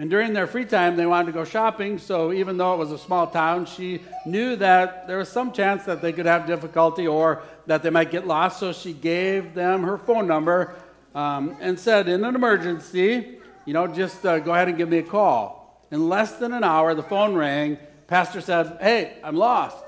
And 0.00 0.10
during 0.10 0.32
their 0.32 0.48
free 0.48 0.64
time, 0.64 0.96
they 0.96 1.06
wanted 1.06 1.26
to 1.26 1.32
go 1.32 1.44
shopping, 1.44 1.98
so 1.98 2.32
even 2.32 2.56
though 2.56 2.74
it 2.74 2.78
was 2.78 2.90
a 2.90 2.98
small 2.98 3.28
town, 3.28 3.66
she 3.66 4.00
knew 4.26 4.56
that 4.56 5.06
there 5.06 5.18
was 5.18 5.28
some 5.28 5.52
chance 5.52 5.84
that 5.84 6.02
they 6.02 6.12
could 6.12 6.26
have 6.26 6.48
difficulty 6.48 7.06
or 7.06 7.44
that 7.66 7.84
they 7.84 7.90
might 7.90 8.10
get 8.10 8.26
lost, 8.26 8.58
so 8.58 8.72
she 8.72 8.92
gave 8.92 9.54
them 9.54 9.84
her 9.84 9.96
phone 9.96 10.26
number 10.26 10.74
um, 11.14 11.56
and 11.60 11.78
said, 11.78 12.08
In 12.08 12.24
an 12.24 12.34
emergency, 12.34 13.38
you 13.64 13.72
know, 13.72 13.86
just 13.86 14.26
uh, 14.26 14.40
go 14.40 14.52
ahead 14.52 14.66
and 14.66 14.76
give 14.76 14.88
me 14.88 14.98
a 14.98 15.04
call. 15.04 15.86
In 15.92 16.08
less 16.08 16.32
than 16.32 16.52
an 16.52 16.64
hour, 16.64 16.96
the 16.96 17.02
phone 17.04 17.36
rang. 17.36 17.78
Pastor 18.08 18.40
said, 18.40 18.78
Hey, 18.80 19.18
I'm 19.22 19.36
lost. 19.36 19.83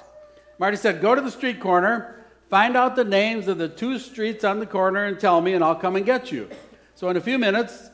Marty 0.58 0.76
said, 0.76 1.00
Go 1.00 1.14
to 1.14 1.20
the 1.20 1.30
street 1.30 1.60
corner, 1.60 2.24
find 2.48 2.76
out 2.76 2.96
the 2.96 3.04
names 3.04 3.48
of 3.48 3.58
the 3.58 3.68
two 3.68 3.98
streets 3.98 4.44
on 4.44 4.58
the 4.58 4.66
corner, 4.66 5.04
and 5.04 5.18
tell 5.18 5.40
me, 5.40 5.54
and 5.54 5.62
I'll 5.62 5.76
come 5.76 5.96
and 5.96 6.06
get 6.06 6.32
you. 6.32 6.48
So, 6.94 7.08
in 7.10 7.16
a 7.16 7.20
few 7.20 7.38
minutes, 7.38 7.90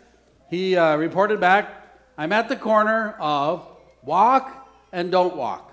he 0.49 0.77
uh, 0.77 0.97
reported 0.97 1.41
back, 1.41 1.87
I'm 2.17 2.33
at 2.33 2.49
the 2.49 2.57
corner 2.57 3.17
of 3.19 3.67
walk 4.03 4.69
and 4.93 5.11
don't 5.11 5.35
walk. 5.35 5.71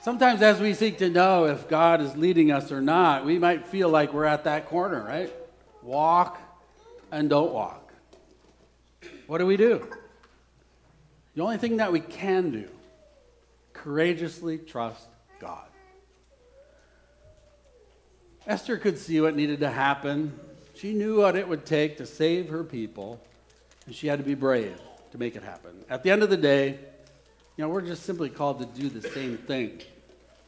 Sometimes, 0.00 0.40
as 0.40 0.60
we 0.60 0.72
seek 0.72 0.98
to 0.98 1.10
know 1.10 1.46
if 1.46 1.68
God 1.68 2.00
is 2.00 2.16
leading 2.16 2.52
us 2.52 2.70
or 2.70 2.80
not, 2.80 3.24
we 3.24 3.40
might 3.40 3.66
feel 3.66 3.88
like 3.88 4.12
we're 4.12 4.24
at 4.24 4.44
that 4.44 4.66
corner, 4.66 5.02
right? 5.02 5.32
Walk 5.82 6.40
and 7.10 7.28
don't 7.28 7.52
walk. 7.52 7.92
What 9.26 9.38
do 9.38 9.46
we 9.46 9.56
do? 9.56 9.88
The 11.36 11.42
only 11.42 11.58
thing 11.58 11.76
that 11.76 11.92
we 11.92 12.00
can 12.00 12.50
do, 12.50 12.68
courageously 13.74 14.56
trust 14.56 15.06
God. 15.38 15.66
Esther 18.46 18.78
could 18.78 18.98
see 18.98 19.20
what 19.20 19.36
needed 19.36 19.60
to 19.60 19.70
happen. 19.70 20.38
She 20.74 20.94
knew 20.94 21.20
what 21.20 21.36
it 21.36 21.46
would 21.46 21.66
take 21.66 21.98
to 21.98 22.06
save 22.06 22.48
her 22.48 22.64
people, 22.64 23.22
and 23.84 23.94
she 23.94 24.06
had 24.06 24.18
to 24.18 24.24
be 24.24 24.34
brave 24.34 24.80
to 25.12 25.18
make 25.18 25.36
it 25.36 25.42
happen. 25.42 25.84
At 25.90 26.02
the 26.02 26.10
end 26.10 26.22
of 26.22 26.30
the 26.30 26.38
day, 26.38 26.78
you 27.56 27.64
know, 27.64 27.68
we're 27.68 27.82
just 27.82 28.04
simply 28.04 28.30
called 28.30 28.58
to 28.60 28.80
do 28.80 28.88
the 28.88 29.06
same 29.10 29.36
thing 29.36 29.82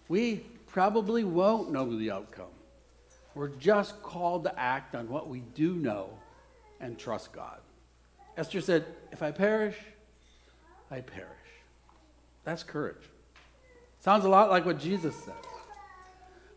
we 0.08 0.36
probably 0.66 1.22
won't 1.22 1.70
know 1.70 1.98
the 1.98 2.10
outcome. 2.10 2.46
We're 3.34 3.48
just 3.48 4.02
called 4.02 4.44
to 4.44 4.58
act 4.58 4.94
on 4.94 5.08
what 5.10 5.28
we 5.28 5.40
do 5.40 5.74
know 5.74 6.08
and 6.80 6.98
trust 6.98 7.32
God. 7.32 7.58
Esther 8.38 8.62
said, 8.62 8.86
If 9.12 9.22
I 9.22 9.30
perish, 9.32 9.76
I 10.90 11.00
perish. 11.00 11.28
That's 12.44 12.62
courage. 12.62 12.96
Sounds 14.00 14.24
a 14.24 14.28
lot 14.28 14.50
like 14.50 14.64
what 14.64 14.78
Jesus 14.78 15.14
says. 15.16 15.34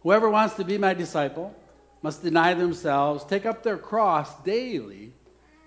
Whoever 0.04 0.30
wants 0.30 0.56
to 0.56 0.64
be 0.64 0.78
my 0.78 0.94
disciple 0.94 1.56
must 2.02 2.24
deny 2.24 2.54
themselves, 2.54 3.24
take 3.24 3.46
up 3.46 3.64
their 3.64 3.78
cross 3.78 4.42
daily, 4.44 5.14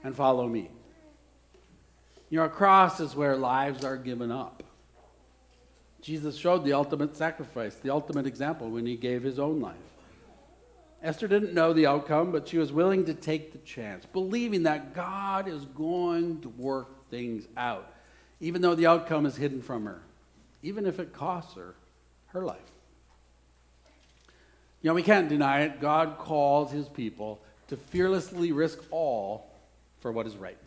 and 0.03 0.14
follow 0.14 0.48
me. 0.48 0.70
You 2.31 2.40
know, 2.40 2.46
a 2.46 2.48
cross 2.48 3.00
is 3.00 3.14
where 3.14 3.37
lives 3.37 3.85
are 3.85 3.96
given 3.96 4.33
up. 4.33 4.62
Jesus 6.00 6.37
showed 6.37 6.64
the 6.64 6.72
ultimate 6.72 7.16
sacrifice, 7.16 7.77
the 7.77 7.90
ultimate 7.90 8.27
example 8.27 8.68
when 8.68 8.85
he 8.85 8.96
gave 8.96 9.22
his 9.22 9.38
own 9.38 9.61
life. 9.61 9.77
Esther 11.03 11.29
didn't 11.29 11.55
know 11.55 11.72
the 11.72 11.87
outcome, 11.87 12.33
but 12.33 12.48
she 12.48 12.59
was 12.59 12.72
willing 12.72 13.05
to 13.05 13.14
take 13.14 13.53
the 13.53 13.59
chance, 13.59 14.05
believing 14.07 14.64
that 14.64 14.94
God 14.94 15.46
is 15.46 15.64
going 15.66 16.40
to 16.40 16.48
work 16.48 17.09
things 17.11 17.46
out, 17.57 17.93
even 18.40 18.62
though 18.62 18.75
the 18.75 18.87
outcome 18.87 19.27
is 19.27 19.37
hidden 19.37 19.62
from 19.62 19.85
her, 19.85 20.01
even 20.62 20.87
if 20.87 20.99
it 20.99 21.12
costs 21.12 21.55
her 21.55 21.75
her 22.29 22.44
life. 22.44 22.59
You 24.83 24.90
know, 24.90 24.94
we 24.94 25.03
can't 25.03 25.29
deny 25.29 25.62
it. 25.62 25.81
God 25.81 26.18
calls 26.18 26.70
his 26.70 26.88
people 26.88 27.40
to 27.68 27.77
fearlessly 27.77 28.53
risk 28.53 28.79
all 28.90 29.51
for 30.01 30.12
what 30.12 30.27
is 30.27 30.37
right. 30.37 30.59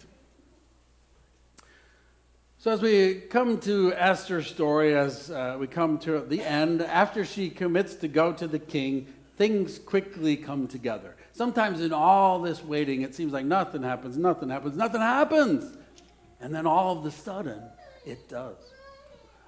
So, 2.57 2.71
as 2.71 2.81
we 2.81 3.21
come 3.29 3.59
to 3.59 3.93
Esther's 3.93 4.47
story, 4.47 4.95
as 4.95 5.29
uh, 5.29 5.57
we 5.59 5.67
come 5.67 5.99
to 5.99 6.21
the 6.21 6.41
end, 6.41 6.81
after 6.81 7.23
she 7.23 7.51
commits 7.51 7.93
to 7.95 8.07
go 8.07 8.33
to 8.33 8.47
the 8.47 8.57
king, 8.57 9.13
things 9.35 9.77
quickly 9.77 10.35
come 10.35 10.67
together. 10.67 11.15
Sometimes 11.33 11.79
in 11.81 11.93
all 11.93 12.41
this 12.41 12.63
waiting, 12.63 13.03
it 13.03 13.13
seems 13.13 13.31
like 13.31 13.45
nothing 13.45 13.83
happens, 13.83 14.17
nothing 14.17 14.49
happens, 14.49 14.75
nothing 14.75 15.01
happens. 15.01 15.76
And 16.39 16.53
then 16.53 16.65
all 16.65 16.97
of 16.97 17.05
a 17.05 17.11
sudden, 17.11 17.61
it 18.05 18.29
does. 18.29 18.57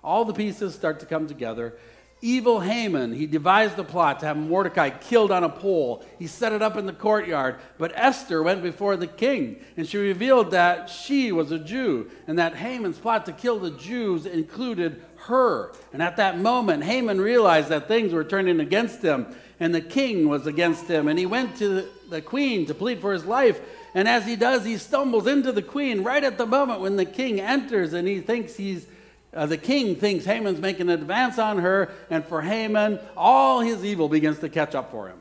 All 0.04 0.26
the 0.26 0.34
pieces 0.34 0.74
start 0.74 1.00
to 1.02 1.06
come 1.06 1.28
together, 1.28 1.76
Evil 2.22 2.60
Haman, 2.60 3.14
he 3.14 3.26
devised 3.26 3.80
a 3.80 3.84
plot 3.84 4.20
to 4.20 4.26
have 4.26 4.36
Mordecai 4.36 4.90
killed 4.90 5.32
on 5.32 5.46
a 5.46 5.50
pole. 5.50 6.04
He 6.18 6.28
set 6.28 6.52
it 6.52 6.62
up 6.62 6.76
in 6.76 6.86
the 6.86 6.92
courtyard. 6.92 7.56
But 7.78 7.94
Esther 7.96 8.44
went 8.44 8.62
before 8.62 8.98
the 8.98 9.08
king, 9.08 9.62
and 9.78 9.88
she 9.88 9.98
revealed 9.98 10.52
that 10.52 10.90
she 10.90 11.32
was 11.32 11.54
a 11.54 11.60
Jew, 11.60 12.12
and 12.28 12.38
that 12.38 12.56
Haman's 12.56 12.98
plot 12.98 13.26
to 13.28 13.32
kill 13.32 13.58
the 13.58 13.72
Jews 13.72 14.26
included 14.26 15.02
her. 15.28 15.72
And 15.94 16.02
at 16.02 16.18
that 16.18 16.38
moment, 16.38 16.84
Haman 16.84 17.22
realized 17.22 17.70
that 17.70 17.88
things 17.88 18.12
were 18.12 18.26
turning 18.26 18.60
against 18.60 19.02
him, 19.02 19.28
and 19.62 19.74
the 19.74 19.80
king 19.80 20.28
was 20.28 20.46
against 20.46 20.90
him. 20.90 21.08
And 21.08 21.18
he 21.18 21.26
went 21.26 21.56
to 21.58 21.88
the 22.10 22.22
queen 22.22 22.66
to 22.66 22.74
plead 22.74 23.00
for 23.00 23.14
his 23.14 23.24
life. 23.24 23.62
And 23.94 24.08
as 24.08 24.26
he 24.26 24.36
does, 24.36 24.66
he 24.66 24.78
stumbles 24.78 25.28
into 25.28 25.52
the 25.52 25.62
queen 25.62 26.04
right 26.04 26.24
at 26.24 26.38
the 26.38 26.46
moment 26.46 26.82
when 26.82 26.96
the 26.96 27.06
king 27.06 27.40
enters, 27.40 27.94
and 27.94 28.08
he 28.08 28.22
thinks 28.22 28.56
he's 28.56 28.86
uh, 29.32 29.46
the 29.46 29.58
king 29.58 29.96
thinks 29.96 30.26
Haman's 30.26 30.60
making 30.60 30.90
an 30.90 31.02
advance 31.02 31.38
on 31.38 31.60
her, 31.60 31.92
and 32.10 32.26
for 32.26 32.42
Haman, 32.42 33.00
all 33.16 33.62
his 33.62 33.86
evil 33.86 34.10
begins 34.10 34.40
to 34.40 34.50
catch 34.50 34.74
up 34.74 34.90
for 34.92 35.08
him. 35.08 35.18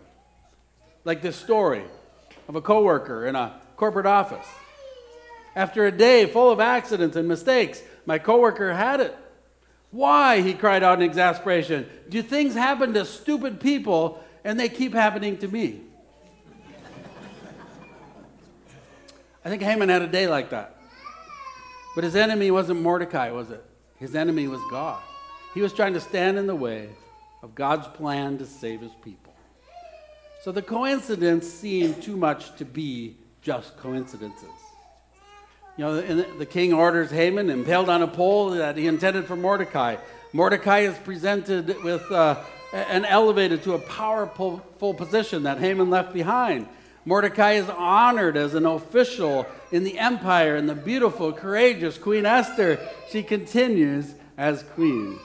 Like 1.04 1.20
this 1.20 1.36
story 1.36 1.84
of 2.48 2.56
a 2.56 2.62
coworker 2.62 3.26
in 3.26 3.36
a 3.36 3.60
corporate 3.76 4.06
office. 4.06 4.46
After 5.54 5.86
a 5.86 5.92
day 5.92 6.26
full 6.26 6.50
of 6.50 6.60
accidents 6.60 7.16
and 7.16 7.28
mistakes, 7.28 7.82
my 8.06 8.18
coworker 8.18 8.72
had 8.72 9.00
it. 9.00 9.16
Why? 9.90 10.40
He 10.40 10.54
cried 10.54 10.82
out 10.82 11.00
in 11.00 11.04
exasperation. 11.04 11.86
Do 12.08 12.22
things 12.22 12.54
happen 12.54 12.94
to 12.94 13.04
stupid 13.04 13.60
people 13.60 14.22
and 14.44 14.58
they 14.58 14.68
keep 14.68 14.94
happening 14.94 15.38
to 15.38 15.48
me? 15.48 15.80
I 19.44 19.48
think 19.48 19.62
Haman 19.62 19.88
had 19.88 20.02
a 20.02 20.06
day 20.06 20.26
like 20.26 20.50
that. 20.50 20.76
But 21.94 22.04
his 22.04 22.16
enemy 22.16 22.50
wasn't 22.50 22.80
Mordecai, 22.80 23.30
was 23.30 23.50
it? 23.50 23.64
His 23.96 24.14
enemy 24.14 24.46
was 24.46 24.60
God. 24.70 25.00
He 25.54 25.60
was 25.60 25.72
trying 25.72 25.94
to 25.94 26.00
stand 26.00 26.38
in 26.38 26.46
the 26.46 26.54
way 26.54 26.88
of 27.42 27.54
God's 27.54 27.88
plan 27.88 28.38
to 28.38 28.46
save 28.46 28.80
his 28.80 28.92
people. 29.02 29.34
So 30.42 30.52
the 30.52 30.62
coincidence 30.62 31.48
seemed 31.48 32.02
too 32.02 32.16
much 32.16 32.54
to 32.56 32.64
be 32.64 33.16
just 33.42 33.76
coincidences. 33.78 34.48
You 35.76 35.84
know, 35.84 36.00
the, 36.00 36.26
the 36.38 36.46
king 36.46 36.72
orders 36.72 37.10
Haman 37.10 37.50
impaled 37.50 37.88
on 37.88 38.02
a 38.02 38.08
pole 38.08 38.50
that 38.50 38.76
he 38.76 38.86
intended 38.86 39.26
for 39.26 39.36
Mordecai. 39.36 39.96
Mordecai 40.32 40.80
is 40.80 40.98
presented 40.98 41.82
with 41.82 42.10
uh, 42.10 42.42
and 42.72 43.06
elevated 43.06 43.62
to 43.62 43.74
a 43.74 43.78
powerful 43.78 44.60
position 44.94 45.44
that 45.44 45.58
Haman 45.58 45.88
left 45.88 46.12
behind. 46.12 46.68
Mordecai 47.08 47.52
is 47.52 47.70
honored 47.70 48.36
as 48.36 48.52
an 48.52 48.66
official 48.66 49.46
in 49.72 49.82
the 49.82 49.98
empire, 49.98 50.56
and 50.56 50.68
the 50.68 50.74
beautiful, 50.74 51.32
courageous 51.32 51.96
Queen 51.96 52.26
Esther, 52.26 52.78
she 53.08 53.22
continues 53.22 54.14
as 54.36 54.62
queen. 54.74 55.18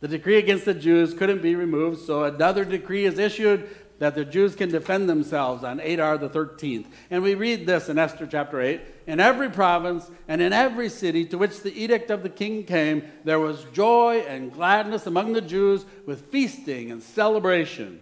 The 0.00 0.08
decree 0.08 0.38
against 0.38 0.64
the 0.64 0.74
Jews 0.74 1.14
couldn't 1.14 1.42
be 1.42 1.54
removed, 1.54 2.04
so 2.04 2.24
another 2.24 2.64
decree 2.64 3.04
is 3.04 3.20
issued 3.20 3.70
that 4.00 4.16
the 4.16 4.24
Jews 4.24 4.56
can 4.56 4.68
defend 4.68 5.08
themselves 5.08 5.62
on 5.62 5.78
Adar 5.78 6.18
the 6.18 6.28
13th. 6.28 6.86
And 7.08 7.22
we 7.22 7.36
read 7.36 7.64
this 7.64 7.88
in 7.88 7.96
Esther 7.96 8.26
chapter 8.26 8.60
8 8.60 8.80
In 9.06 9.20
every 9.20 9.48
province 9.48 10.10
and 10.26 10.42
in 10.42 10.52
every 10.52 10.88
city 10.88 11.24
to 11.26 11.38
which 11.38 11.60
the 11.60 11.72
edict 11.80 12.10
of 12.10 12.24
the 12.24 12.28
king 12.28 12.64
came, 12.64 13.04
there 13.22 13.38
was 13.38 13.64
joy 13.72 14.24
and 14.26 14.52
gladness 14.52 15.06
among 15.06 15.34
the 15.34 15.40
Jews 15.40 15.84
with 16.04 16.26
feasting 16.32 16.90
and 16.90 17.00
celebration. 17.00 18.00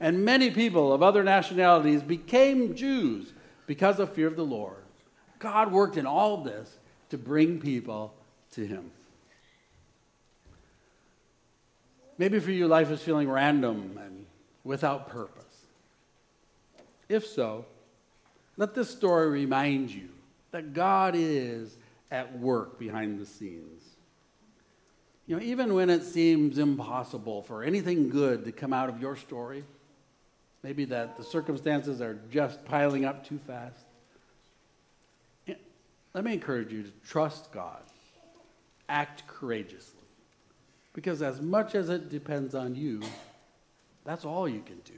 And 0.00 0.24
many 0.24 0.50
people 0.50 0.92
of 0.92 1.02
other 1.02 1.22
nationalities 1.22 2.02
became 2.02 2.74
Jews 2.74 3.32
because 3.66 3.98
of 4.00 4.12
fear 4.12 4.26
of 4.26 4.36
the 4.36 4.44
Lord. 4.44 4.82
God 5.38 5.72
worked 5.72 5.96
in 5.96 6.06
all 6.06 6.38
this 6.38 6.78
to 7.10 7.18
bring 7.18 7.60
people 7.60 8.14
to 8.52 8.66
Him. 8.66 8.90
Maybe 12.18 12.38
for 12.38 12.50
you, 12.50 12.68
life 12.68 12.90
is 12.90 13.02
feeling 13.02 13.28
random 13.28 13.98
and 14.02 14.26
without 14.62 15.08
purpose. 15.08 15.44
If 17.08 17.26
so, 17.26 17.66
let 18.56 18.74
this 18.74 18.88
story 18.88 19.28
remind 19.28 19.90
you 19.90 20.08
that 20.52 20.72
God 20.72 21.14
is 21.16 21.76
at 22.10 22.38
work 22.38 22.78
behind 22.78 23.20
the 23.20 23.26
scenes. 23.26 23.82
You 25.26 25.36
know, 25.36 25.42
even 25.42 25.74
when 25.74 25.90
it 25.90 26.04
seems 26.04 26.58
impossible 26.58 27.42
for 27.42 27.62
anything 27.62 28.10
good 28.10 28.44
to 28.44 28.52
come 28.52 28.72
out 28.72 28.88
of 28.88 29.00
your 29.00 29.16
story, 29.16 29.64
maybe 30.64 30.86
that 30.86 31.18
the 31.18 31.22
circumstances 31.22 32.00
are 32.00 32.18
just 32.32 32.64
piling 32.64 33.04
up 33.04 33.24
too 33.28 33.38
fast. 33.46 33.84
Let 36.14 36.24
me 36.24 36.32
encourage 36.32 36.72
you 36.72 36.84
to 36.84 36.90
trust 37.06 37.52
God, 37.52 37.82
act 38.88 39.26
courageously. 39.26 40.00
Because 40.94 41.22
as 41.22 41.40
much 41.40 41.74
as 41.74 41.90
it 41.90 42.08
depends 42.08 42.54
on 42.54 42.74
you, 42.76 43.02
that's 44.04 44.24
all 44.24 44.48
you 44.48 44.62
can 44.62 44.78
do. 44.84 44.92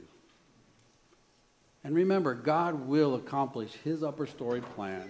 And 1.83 1.95
remember, 1.95 2.33
God 2.33 2.87
will 2.87 3.15
accomplish 3.15 3.73
his 3.83 4.03
upper 4.03 4.27
story 4.27 4.61
plan 4.61 5.09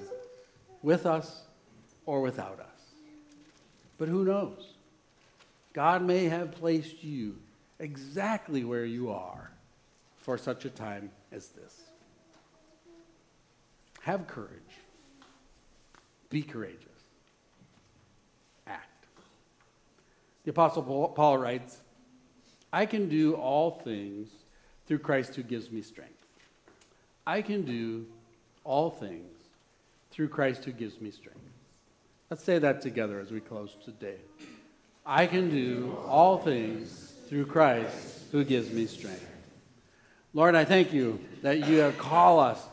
with 0.81 1.05
us 1.05 1.41
or 2.05 2.21
without 2.21 2.59
us. 2.59 2.81
But 3.97 4.07
who 4.07 4.23
knows? 4.23 4.73
God 5.73 6.01
may 6.01 6.25
have 6.25 6.53
placed 6.53 7.03
you 7.03 7.35
exactly 7.79 8.63
where 8.63 8.85
you 8.85 9.11
are 9.11 9.51
for 10.27 10.37
such 10.37 10.65
a 10.65 10.69
time 10.69 11.09
as 11.31 11.47
this. 11.47 11.83
Have 14.01 14.27
courage. 14.27 14.51
Be 16.29 16.41
courageous. 16.41 16.83
Act. 18.67 19.05
The 20.43 20.49
Apostle 20.49 21.13
Paul 21.15 21.37
writes, 21.37 21.77
I 22.73 22.85
can 22.85 23.07
do 23.07 23.35
all 23.35 23.71
things 23.85 24.27
through 24.85 24.99
Christ 24.99 25.33
who 25.33 25.43
gives 25.43 25.71
me 25.71 25.81
strength. 25.81 26.25
I 27.25 27.41
can 27.41 27.61
do 27.61 28.05
all 28.65 28.89
things 28.89 29.31
through 30.11 30.27
Christ 30.27 30.65
who 30.65 30.73
gives 30.73 30.99
me 30.99 31.09
strength. 31.09 31.39
Let's 32.29 32.43
say 32.43 32.59
that 32.59 32.81
together 32.81 33.21
as 33.21 33.31
we 33.31 33.39
close 33.39 33.77
today. 33.85 34.17
I 35.05 35.25
can 35.25 35.49
do 35.49 35.97
all 36.05 36.37
things 36.37 37.13
through 37.29 37.45
Christ 37.45 38.25
who 38.33 38.43
gives 38.43 38.69
me 38.71 38.87
strength. 38.87 39.25
Lord, 40.33 40.55
I 40.55 40.65
thank 40.65 40.93
you 40.93 41.19
that 41.41 41.67
you 41.67 41.77
have 41.79 41.97
called 41.97 42.41
us 42.41 42.63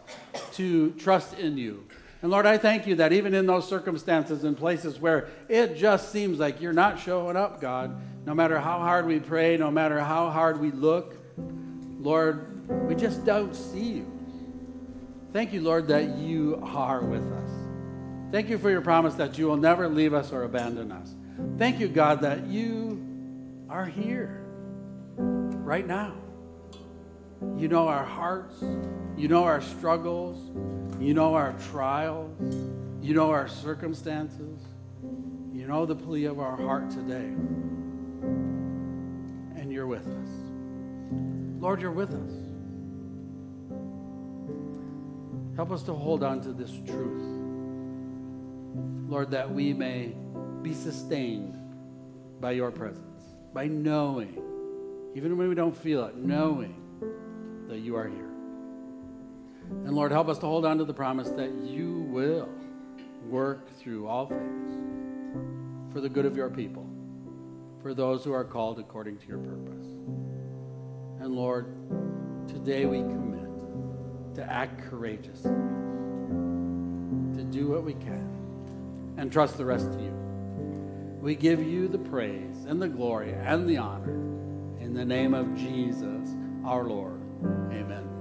to 0.52 0.90
trust 0.92 1.38
in 1.38 1.56
you. 1.56 1.86
And 2.22 2.30
Lord, 2.30 2.46
I 2.46 2.56
thank 2.58 2.86
you 2.86 2.96
that 2.96 3.12
even 3.12 3.34
in 3.34 3.46
those 3.46 3.68
circumstances 3.68 4.44
and 4.44 4.56
places 4.56 4.98
where 4.98 5.28
it 5.48 5.76
just 5.76 6.10
seems 6.10 6.38
like 6.38 6.60
you're 6.60 6.72
not 6.72 6.98
showing 6.98 7.36
up, 7.36 7.60
God, 7.60 8.00
no 8.24 8.34
matter 8.34 8.58
how 8.58 8.78
hard 8.78 9.06
we 9.06 9.20
pray, 9.20 9.56
no 9.56 9.70
matter 9.70 10.00
how 10.00 10.30
hard 10.30 10.58
we 10.58 10.70
look, 10.70 11.16
Lord, 11.98 12.86
we 12.88 12.94
just 12.94 13.24
don't 13.24 13.54
see 13.54 13.92
you. 13.92 14.10
Thank 15.34 15.52
you, 15.52 15.60
Lord, 15.60 15.88
that 15.88 16.16
you 16.16 16.60
are 16.62 17.02
with 17.02 17.30
us. 17.32 17.50
Thank 18.32 18.48
you 18.48 18.56
for 18.56 18.70
your 18.70 18.80
promise 18.80 19.14
that 19.16 19.36
you 19.36 19.46
will 19.46 19.56
never 19.56 19.88
leave 19.88 20.14
us 20.14 20.32
or 20.32 20.44
abandon 20.44 20.92
us. 20.92 21.14
Thank 21.58 21.78
you, 21.78 21.88
God, 21.88 22.22
that 22.22 22.46
you 22.46 23.04
are 23.68 23.84
here 23.84 24.44
right 25.16 25.86
now. 25.86 26.23
You 27.40 27.68
know 27.68 27.88
our 27.88 28.04
hearts, 28.04 28.62
you 29.16 29.28
know 29.28 29.44
our 29.44 29.60
struggles, 29.60 30.50
you 31.00 31.14
know 31.14 31.34
our 31.34 31.54
trials, 31.70 32.36
you 33.02 33.14
know 33.14 33.30
our 33.30 33.48
circumstances, 33.48 34.60
you 35.52 35.66
know 35.66 35.86
the 35.86 35.94
plea 35.94 36.24
of 36.24 36.40
our 36.40 36.56
heart 36.56 36.90
today. 36.90 37.34
And 39.60 39.72
you're 39.72 39.86
with 39.86 40.06
us. 40.06 40.28
Lord, 41.60 41.80
you're 41.80 41.92
with 41.92 42.10
us. 42.10 42.32
Help 45.56 45.70
us 45.70 45.82
to 45.84 45.94
hold 45.94 46.22
on 46.22 46.40
to 46.42 46.52
this 46.52 46.72
truth. 46.86 47.22
Lord, 49.08 49.30
that 49.30 49.50
we 49.50 49.72
may 49.72 50.14
be 50.62 50.74
sustained 50.74 51.54
by 52.40 52.52
your 52.52 52.70
presence, 52.70 53.22
by 53.52 53.68
knowing, 53.68 54.42
even 55.14 55.36
when 55.38 55.48
we 55.48 55.54
don't 55.54 55.76
feel 55.76 56.04
it, 56.04 56.16
knowing 56.16 56.83
that 57.68 57.78
you 57.78 57.96
are 57.96 58.08
here. 58.08 58.30
And 59.70 59.94
Lord, 59.94 60.12
help 60.12 60.28
us 60.28 60.38
to 60.38 60.46
hold 60.46 60.64
on 60.64 60.78
to 60.78 60.84
the 60.84 60.94
promise 60.94 61.30
that 61.30 61.52
you 61.52 62.06
will 62.10 62.48
work 63.28 63.74
through 63.78 64.06
all 64.06 64.26
things 64.26 65.92
for 65.92 66.00
the 66.00 66.08
good 66.08 66.26
of 66.26 66.36
your 66.36 66.50
people, 66.50 66.86
for 67.82 67.94
those 67.94 68.24
who 68.24 68.32
are 68.32 68.44
called 68.44 68.78
according 68.78 69.18
to 69.18 69.26
your 69.26 69.38
purpose. 69.38 69.86
And 71.20 71.34
Lord, 71.34 71.66
today 72.48 72.84
we 72.84 72.98
commit 72.98 74.34
to 74.34 74.44
act 74.50 74.82
courageously, 74.90 75.50
to 75.50 77.44
do 77.50 77.68
what 77.68 77.84
we 77.84 77.94
can, 77.94 79.14
and 79.16 79.32
trust 79.32 79.56
the 79.56 79.64
rest 79.64 79.92
to 79.92 79.98
you. 79.98 80.12
We 81.20 81.34
give 81.36 81.62
you 81.62 81.88
the 81.88 81.98
praise 81.98 82.66
and 82.66 82.82
the 82.82 82.88
glory 82.88 83.32
and 83.32 83.66
the 83.66 83.78
honor 83.78 84.12
in 84.80 84.92
the 84.92 85.04
name 85.04 85.32
of 85.32 85.54
Jesus, 85.56 86.30
our 86.64 86.84
Lord. 86.84 87.13
Amen. 87.42 88.13